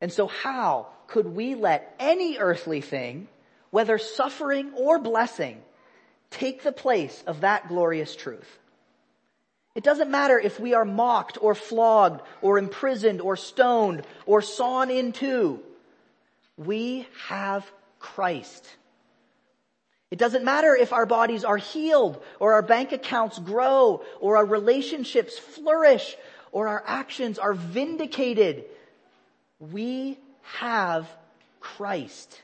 And 0.02 0.12
so 0.12 0.28
how 0.28 0.88
could 1.08 1.28
we 1.28 1.56
let 1.56 1.96
any 2.00 2.38
earthly 2.38 2.82
thing, 2.82 3.28
whether 3.72 3.98
suffering 3.98 4.74
or 4.76 5.00
blessing, 5.00 5.62
take 6.30 6.64
the 6.64 6.72
place 6.72 7.24
of 7.28 7.42
that 7.42 7.68
glorious 7.68 8.16
truth? 8.16 8.60
It 9.76 9.84
doesn't 9.84 10.10
matter 10.10 10.40
if 10.40 10.60
we 10.60 10.74
are 10.74 10.86
mocked 10.86 11.38
or 11.42 11.54
flogged 11.54 12.22
or 12.42 12.58
imprisoned 12.58 13.20
or 13.20 13.36
stoned 13.36 14.06
or 14.26 14.42
sawn 14.42 14.90
in 14.90 15.12
two. 15.12 15.62
We 16.58 17.08
have 17.28 17.70
Christ. 18.00 18.66
It 20.12 20.20
doesn't 20.20 20.46
matter 20.46 20.74
if 20.76 20.94
our 20.94 21.06
bodies 21.06 21.44
are 21.44 21.58
healed 21.58 22.24
or 22.40 22.54
our 22.54 22.62
bank 22.62 22.94
accounts 22.94 23.38
grow 23.40 24.02
or 24.22 24.38
our 24.38 24.46
relationships 24.46 25.38
flourish 25.38 26.16
or 26.54 26.70
our 26.70 26.84
actions 26.88 27.38
are 27.38 27.54
vindicated 27.54 28.64
we 29.60 30.18
have 30.44 31.08
Christ. 31.60 32.42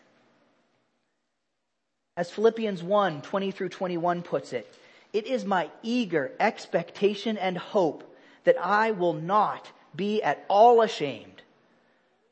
As 2.18 2.30
Philippians 2.32 2.84
1, 2.84 3.22
20 3.22 3.52
through 3.52 3.70
21 3.70 4.22
puts 4.22 4.54
it, 4.54 4.72
it 5.14 5.28
is 5.28 5.46
my 5.46 5.70
eager 5.84 6.32
expectation 6.40 7.38
and 7.38 7.58
hope 7.58 8.04
that 8.44 8.58
I 8.62 8.92
will 8.92 9.14
not 9.14 9.70
be 9.96 10.22
at 10.24 10.46
all 10.48 10.82
ashamed, 10.82 11.42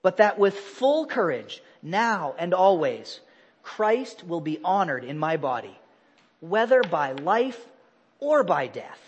but 0.02 0.18
that 0.18 0.39
with 0.39 0.56
full 0.56 1.06
courage, 1.06 1.62
now 1.82 2.36
and 2.38 2.54
always, 2.54 3.20
Christ 3.63 4.26
will 4.26 4.42
be 4.42 4.60
honored 4.63 5.04
in 5.04 5.20
my 5.20 5.38
body, 5.38 5.78
whether 6.39 6.82
by 6.82 7.12
life 7.12 7.60
or 8.20 8.44
by 8.44 8.68
death. 8.68 9.00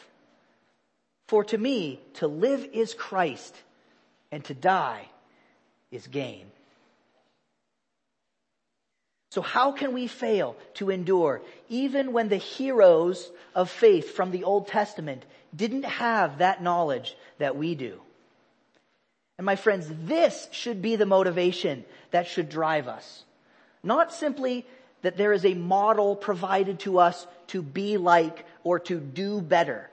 For 1.27 1.45
to 1.45 1.57
me, 1.57 2.01
to 2.15 2.27
live 2.27 2.67
is 2.73 2.93
Christ, 2.93 3.55
and 4.31 4.43
to 4.45 4.53
die 4.53 5.10
is 5.91 6.07
gain. 6.07 6.45
So 9.31 9.41
how 9.41 9.71
can 9.71 9.93
we 9.93 10.07
fail 10.07 10.57
to 10.75 10.89
endure 10.89 11.41
even 11.69 12.11
when 12.11 12.27
the 12.27 12.37
heroes 12.37 13.31
of 13.55 13.69
faith 13.69 14.11
from 14.11 14.31
the 14.31 14.43
Old 14.43 14.67
Testament 14.67 15.23
didn't 15.55 15.85
have 15.85 16.39
that 16.39 16.61
knowledge 16.61 17.15
that 17.37 17.55
we 17.55 17.75
do? 17.75 18.01
And 19.37 19.45
my 19.45 19.55
friends, 19.55 19.87
this 20.03 20.47
should 20.51 20.81
be 20.81 20.97
the 20.97 21.05
motivation 21.05 21.85
that 22.11 22.27
should 22.27 22.49
drive 22.49 22.87
us. 22.87 23.23
Not 23.83 24.13
simply 24.13 24.65
that 25.01 25.17
there 25.17 25.33
is 25.33 25.45
a 25.45 25.53
model 25.53 26.15
provided 26.15 26.79
to 26.81 26.99
us 26.99 27.25
to 27.47 27.61
be 27.61 27.97
like 27.97 28.45
or 28.63 28.79
to 28.79 28.99
do 28.99 29.41
better, 29.41 29.89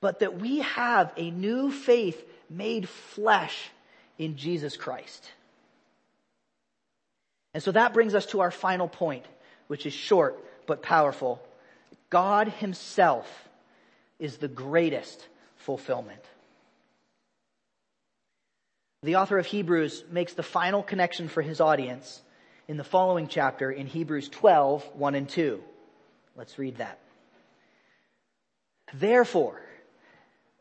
but 0.00 0.20
that 0.20 0.40
we 0.40 0.60
have 0.60 1.12
a 1.16 1.30
new 1.30 1.70
faith 1.70 2.20
made 2.50 2.88
flesh 2.88 3.70
in 4.18 4.36
Jesus 4.36 4.76
Christ. 4.76 5.30
And 7.54 7.62
so 7.62 7.72
that 7.72 7.94
brings 7.94 8.14
us 8.14 8.26
to 8.26 8.40
our 8.40 8.50
final 8.50 8.88
point, 8.88 9.24
which 9.68 9.86
is 9.86 9.92
short 9.92 10.38
but 10.66 10.82
powerful. 10.82 11.40
God 12.10 12.48
himself 12.48 13.48
is 14.18 14.36
the 14.36 14.48
greatest 14.48 15.26
fulfillment. 15.56 16.22
The 19.02 19.16
author 19.16 19.38
of 19.38 19.46
Hebrews 19.46 20.04
makes 20.10 20.34
the 20.34 20.42
final 20.42 20.82
connection 20.82 21.28
for 21.28 21.40
his 21.40 21.60
audience 21.60 22.20
in 22.66 22.76
the 22.76 22.84
following 22.84 23.28
chapter 23.28 23.70
in 23.70 23.86
Hebrews 23.86 24.28
12, 24.28 24.84
1 24.94 25.14
and 25.14 25.28
2. 25.28 25.62
Let's 26.36 26.58
read 26.58 26.78
that. 26.78 26.98
Therefore, 28.92 29.60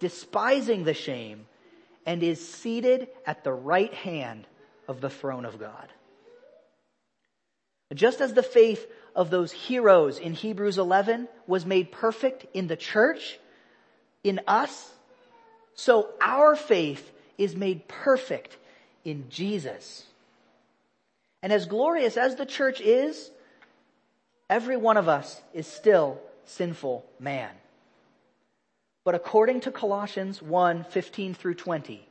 despising 0.00 0.84
the 0.84 0.94
shame, 0.94 1.46
and 2.04 2.22
is 2.22 2.46
seated 2.46 3.08
at 3.26 3.44
the 3.44 3.52
right 3.52 3.94
hand 3.94 4.46
of 4.88 5.00
the 5.00 5.10
throne 5.10 5.44
of 5.44 5.60
God. 5.60 5.88
Just 7.94 8.20
as 8.20 8.34
the 8.34 8.42
faith 8.42 8.86
of 9.14 9.30
those 9.30 9.52
heroes 9.52 10.18
in 10.18 10.32
Hebrews 10.32 10.78
11 10.78 11.28
was 11.46 11.66
made 11.66 11.92
perfect 11.92 12.46
in 12.54 12.66
the 12.66 12.76
church, 12.76 13.38
in 14.24 14.40
us, 14.46 14.92
so 15.74 16.08
our 16.20 16.56
faith 16.56 17.10
is 17.36 17.56
made 17.56 17.88
perfect 17.88 18.56
in 19.04 19.28
Jesus. 19.28 20.04
And 21.42 21.52
as 21.52 21.66
glorious 21.66 22.16
as 22.16 22.36
the 22.36 22.46
church 22.46 22.80
is, 22.80 23.30
every 24.48 24.76
one 24.76 24.96
of 24.96 25.08
us 25.08 25.40
is 25.54 25.66
still 25.66 26.20
sinful 26.44 27.04
man. 27.18 27.50
But 29.04 29.14
according 29.14 29.60
to 29.62 29.70
Colossians 29.70 30.42
1, 30.42 30.84
15 30.84 31.34
through 31.34 31.54
20, 31.54 32.06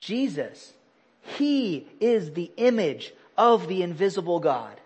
Jesus, 0.00 0.72
He 1.22 1.86
is 2.00 2.32
the 2.32 2.50
image 2.56 3.12
of 3.38 3.68
the 3.68 3.82
invisible 3.82 4.40
God, 4.40 4.80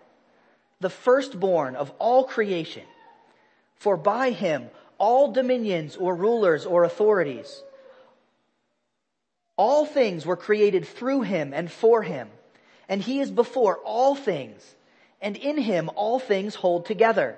the 0.79 0.89
firstborn 0.89 1.75
of 1.75 1.91
all 1.99 2.23
creation. 2.23 2.83
For 3.75 3.97
by 3.97 4.31
Him 4.31 4.69
all 4.97 5.31
dominions 5.31 5.95
or 5.95 6.13
rulers 6.13 6.65
or 6.65 6.83
authorities, 6.83 7.63
all 9.57 9.85
things 9.85 10.25
were 10.25 10.37
created 10.37 10.87
through 10.87 11.21
Him 11.21 11.51
and 11.53 11.71
for 11.71 12.03
Him. 12.03 12.29
And 12.87 13.01
He 13.01 13.19
is 13.19 13.31
before 13.31 13.77
all 13.77 14.15
things, 14.15 14.75
and 15.21 15.35
in 15.35 15.57
Him 15.57 15.89
all 15.95 16.19
things 16.19 16.55
hold 16.55 16.85
together 16.85 17.37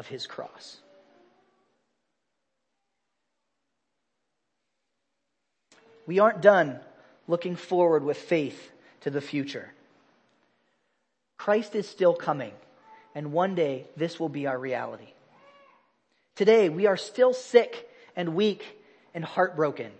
of 0.00 0.08
his 0.08 0.26
cross. 0.26 0.78
We 6.06 6.18
aren't 6.18 6.40
done 6.40 6.80
looking 7.28 7.54
forward 7.54 8.02
with 8.02 8.16
faith 8.16 8.72
to 9.02 9.10
the 9.10 9.20
future. 9.20 9.70
Christ 11.36 11.74
is 11.74 11.86
still 11.86 12.14
coming, 12.14 12.52
and 13.14 13.30
one 13.30 13.54
day 13.54 13.84
this 13.94 14.18
will 14.18 14.30
be 14.30 14.46
our 14.46 14.58
reality. 14.58 15.12
Today, 16.34 16.70
we 16.70 16.86
are 16.86 16.96
still 16.96 17.34
sick 17.34 17.86
and 18.16 18.34
weak 18.34 18.64
and 19.12 19.22
heartbroken. 19.22 19.92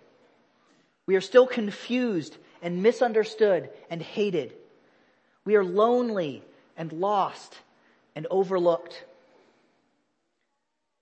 We 1.05 1.17
are 1.17 1.21
still 1.21 1.47
confused 1.47 2.35
and 2.63 2.83
misunderstood 2.83 3.69
and 3.91 4.01
hated. 4.01 4.55
We 5.45 5.57
are 5.57 5.65
lonely 5.65 6.43
and 6.75 6.91
lost 6.91 7.55
and 8.17 8.27
overlooked. 8.31 9.05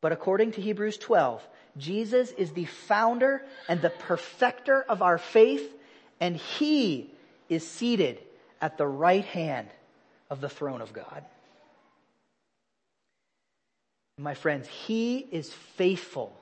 But 0.01 0.13
according 0.13 0.53
to 0.53 0.61
Hebrews 0.61 0.97
12, 0.99 1.43
Jesus 1.77 2.31
is 2.33 2.53
the 2.53 2.65
founder 2.65 3.43
and 3.69 3.81
the 3.81 3.91
perfecter 3.91 4.83
of 4.83 5.03
our 5.03 5.19
faith, 5.19 5.73
and 6.21 6.37
he 6.37 7.11
is 7.49 7.67
seated 7.67 8.19
at 8.61 8.79
the 8.79 8.87
right 8.87 9.25
hand 9.25 9.69
of 10.31 10.41
the 10.41 10.49
throne 10.49 10.81
of 10.81 10.93
God. 10.93 11.25
My 14.19 14.35
friends, 14.35 14.67
he 14.69 15.19
is 15.19 15.53
faithful 15.53 16.37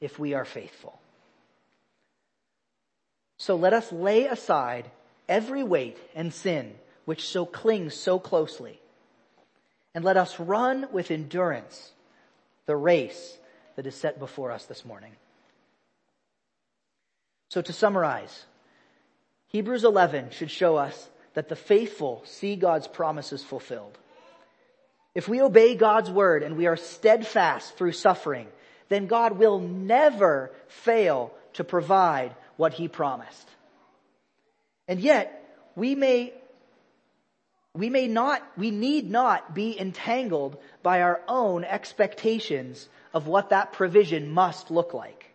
if 0.00 0.18
we 0.18 0.34
are 0.34 0.44
faithful. 0.44 0.98
So 3.38 3.54
let 3.54 3.72
us 3.72 3.92
lay 3.92 4.26
aside 4.26 4.90
every 5.28 5.62
weight 5.62 5.96
and 6.14 6.34
sin 6.34 6.74
which 7.04 7.28
so 7.28 7.46
clings 7.46 7.94
so 7.94 8.18
closely, 8.18 8.80
and 9.94 10.04
let 10.04 10.16
us 10.16 10.38
run 10.40 10.88
with 10.92 11.10
endurance 11.10 11.92
the 12.68 12.76
race 12.76 13.38
that 13.76 13.86
is 13.86 13.94
set 13.94 14.18
before 14.18 14.52
us 14.52 14.66
this 14.66 14.84
morning. 14.84 15.12
So 17.48 17.62
to 17.62 17.72
summarize, 17.72 18.44
Hebrews 19.46 19.84
11 19.84 20.30
should 20.32 20.50
show 20.50 20.76
us 20.76 21.08
that 21.32 21.48
the 21.48 21.56
faithful 21.56 22.22
see 22.26 22.56
God's 22.56 22.86
promises 22.86 23.42
fulfilled. 23.42 23.96
If 25.14 25.28
we 25.28 25.40
obey 25.40 25.76
God's 25.76 26.10
word 26.10 26.42
and 26.42 26.58
we 26.58 26.66
are 26.66 26.76
steadfast 26.76 27.74
through 27.78 27.92
suffering, 27.92 28.48
then 28.90 29.06
God 29.06 29.38
will 29.38 29.58
never 29.58 30.52
fail 30.66 31.32
to 31.54 31.64
provide 31.64 32.36
what 32.58 32.74
he 32.74 32.86
promised. 32.86 33.48
And 34.86 35.00
yet, 35.00 35.42
we 35.74 35.94
may 35.94 36.34
we 37.78 37.90
may 37.90 38.08
not, 38.08 38.42
we 38.56 38.72
need 38.72 39.08
not 39.08 39.54
be 39.54 39.78
entangled 39.78 40.58
by 40.82 41.00
our 41.00 41.20
own 41.28 41.62
expectations 41.62 42.88
of 43.14 43.28
what 43.28 43.50
that 43.50 43.72
provision 43.72 44.28
must 44.32 44.72
look 44.72 44.94
like. 44.94 45.32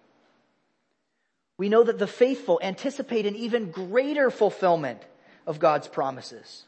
We 1.58 1.70
know 1.70 1.84
that 1.84 2.00
the 2.00 2.08
faithful 2.08 2.60
anticipate 2.62 3.26
an 3.26 3.38
even 3.38 3.72
greater 3.72 4.30
fulfillment 4.30 5.02
of 5.48 5.60
God's 5.60 5.88
promises. 5.88 6.66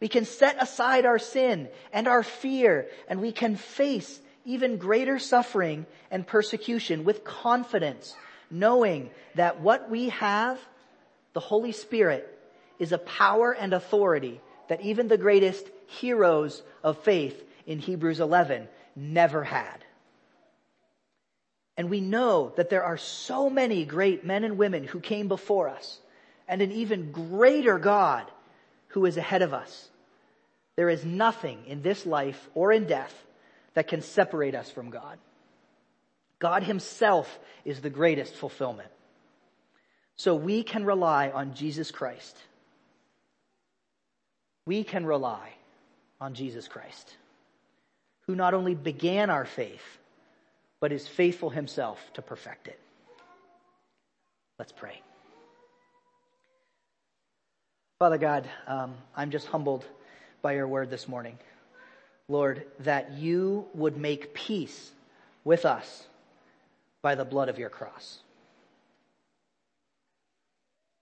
We 0.00 0.08
can 0.08 0.24
set 0.24 0.60
aside 0.60 1.06
our 1.06 1.20
sin 1.20 1.68
and 1.92 2.08
our 2.08 2.24
fear 2.24 2.88
and 3.06 3.20
we 3.20 3.30
can 3.30 3.54
face 3.54 4.20
even 4.44 4.76
greater 4.76 5.20
suffering 5.20 5.86
and 6.10 6.26
persecution 6.26 7.04
with 7.04 7.22
confidence, 7.22 8.16
knowing 8.50 9.10
that 9.36 9.60
what 9.60 9.88
we 9.88 10.08
have, 10.08 10.58
the 11.32 11.38
Holy 11.38 11.70
Spirit, 11.70 12.28
is 12.80 12.90
a 12.90 12.98
power 12.98 13.52
and 13.52 13.72
authority 13.72 14.40
that 14.68 14.80
even 14.80 15.08
the 15.08 15.18
greatest 15.18 15.66
heroes 15.86 16.62
of 16.82 16.98
faith 16.98 17.42
in 17.66 17.78
Hebrews 17.78 18.20
11 18.20 18.68
never 18.96 19.44
had. 19.44 19.84
And 21.76 21.90
we 21.90 22.00
know 22.00 22.52
that 22.56 22.70
there 22.70 22.84
are 22.84 22.98
so 22.98 23.48
many 23.48 23.84
great 23.84 24.24
men 24.24 24.44
and 24.44 24.58
women 24.58 24.84
who 24.84 25.00
came 25.00 25.28
before 25.28 25.68
us 25.68 25.98
and 26.46 26.60
an 26.60 26.72
even 26.72 27.12
greater 27.12 27.78
God 27.78 28.30
who 28.88 29.06
is 29.06 29.16
ahead 29.16 29.42
of 29.42 29.54
us. 29.54 29.88
There 30.76 30.90
is 30.90 31.04
nothing 31.04 31.64
in 31.66 31.82
this 31.82 32.04
life 32.04 32.48
or 32.54 32.72
in 32.72 32.86
death 32.86 33.14
that 33.74 33.88
can 33.88 34.02
separate 34.02 34.54
us 34.54 34.70
from 34.70 34.90
God. 34.90 35.18
God 36.38 36.62
himself 36.62 37.38
is 37.64 37.80
the 37.80 37.90
greatest 37.90 38.34
fulfillment. 38.34 38.88
So 40.16 40.34
we 40.34 40.62
can 40.62 40.84
rely 40.84 41.30
on 41.30 41.54
Jesus 41.54 41.90
Christ 41.90 42.36
we 44.66 44.84
can 44.84 45.04
rely 45.04 45.50
on 46.20 46.34
Jesus 46.34 46.68
Christ, 46.68 47.16
who 48.26 48.34
not 48.34 48.54
only 48.54 48.74
began 48.74 49.30
our 49.30 49.44
faith, 49.44 49.98
but 50.80 50.92
is 50.92 51.06
faithful 51.06 51.50
himself 51.50 51.98
to 52.14 52.22
perfect 52.22 52.68
it. 52.68 52.78
Let's 54.58 54.72
pray. 54.72 55.00
Father 57.98 58.18
God, 58.18 58.48
um, 58.66 58.94
I'm 59.16 59.30
just 59.30 59.46
humbled 59.46 59.84
by 60.42 60.54
your 60.54 60.66
word 60.66 60.90
this 60.90 61.06
morning. 61.06 61.38
Lord, 62.28 62.64
that 62.80 63.12
you 63.12 63.66
would 63.74 63.96
make 63.96 64.34
peace 64.34 64.90
with 65.44 65.64
us 65.64 66.04
by 67.00 67.14
the 67.14 67.24
blood 67.24 67.48
of 67.48 67.58
your 67.58 67.68
cross. 67.68 68.18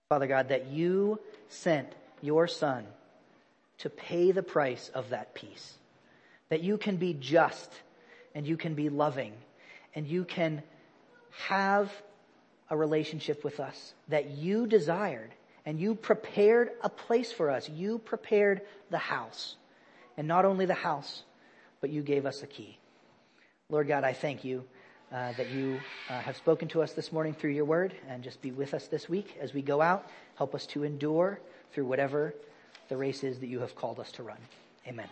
Father 0.09 0.27
God, 0.27 0.49
that 0.49 0.67
you 0.67 1.21
sent 1.49 1.89
your 2.21 2.49
Son 2.49 2.85
to 3.81 3.91
pay 3.91 4.33
the 4.33 4.43
price 4.43 4.91
of 4.95 5.11
that 5.11 5.35
peace. 5.35 5.75
That 6.49 6.63
you 6.63 6.79
can 6.79 6.97
be 6.97 7.15
just 7.15 7.71
and 8.35 8.47
you 8.47 8.57
can 8.57 8.75
be 8.75 8.89
loving 8.89 9.33
and 9.95 10.07
you 10.07 10.25
can 10.25 10.63
have 11.49 11.91
a 12.69 12.77
relationship 12.77 13.43
with 13.45 13.61
us 13.61 13.95
that 14.09 14.31
you 14.31 14.67
desired 14.67 15.31
and 15.67 15.79
you 15.79 15.95
prepared 15.95 16.71
a 16.83 16.89
place 16.89 17.33
for 17.33 17.51
us. 17.51 17.69
You 17.69 17.99
prepared 17.99 18.63
the 18.91 18.99
house. 18.99 19.57
And 20.17 20.29
not 20.29 20.45
only 20.45 20.67
the 20.67 20.75
house, 20.75 21.23
but 21.81 21.91
you 21.91 22.03
gave 22.03 22.27
us 22.27 22.43
a 22.43 22.47
key. 22.47 22.79
Lord 23.69 23.89
God, 23.89 24.05
I 24.05 24.13
thank 24.13 24.45
you 24.45 24.65
uh, 25.13 25.33
that 25.37 25.51
you 25.51 25.81
uh, 26.09 26.21
have 26.21 26.37
spoken 26.37 26.69
to 26.69 26.83
us 26.83 26.93
this 26.93 27.13
morning 27.13 27.35
through 27.35 27.51
your 27.51 27.65
word 27.65 27.95
and 28.09 28.23
just 28.23 28.43
be 28.43 28.53
with 28.53 28.75
us 28.75 28.87
this 28.89 29.09
week 29.09 29.37
as 29.41 29.55
we 29.55 29.63
go 29.63 29.81
out. 29.81 30.09
Help 30.37 30.55
us 30.55 30.67
to 30.67 30.85
endure 30.85 31.41
through 31.73 31.87
whatever 31.87 32.35
the 32.91 32.97
race 32.97 33.25
is 33.25 33.39
that 33.39 33.47
you 33.47 33.61
have 33.61 33.75
called 33.75 33.99
us 33.99 34.13
to 34.13 34.23
run. 34.23 34.37
Amen. 34.87 35.09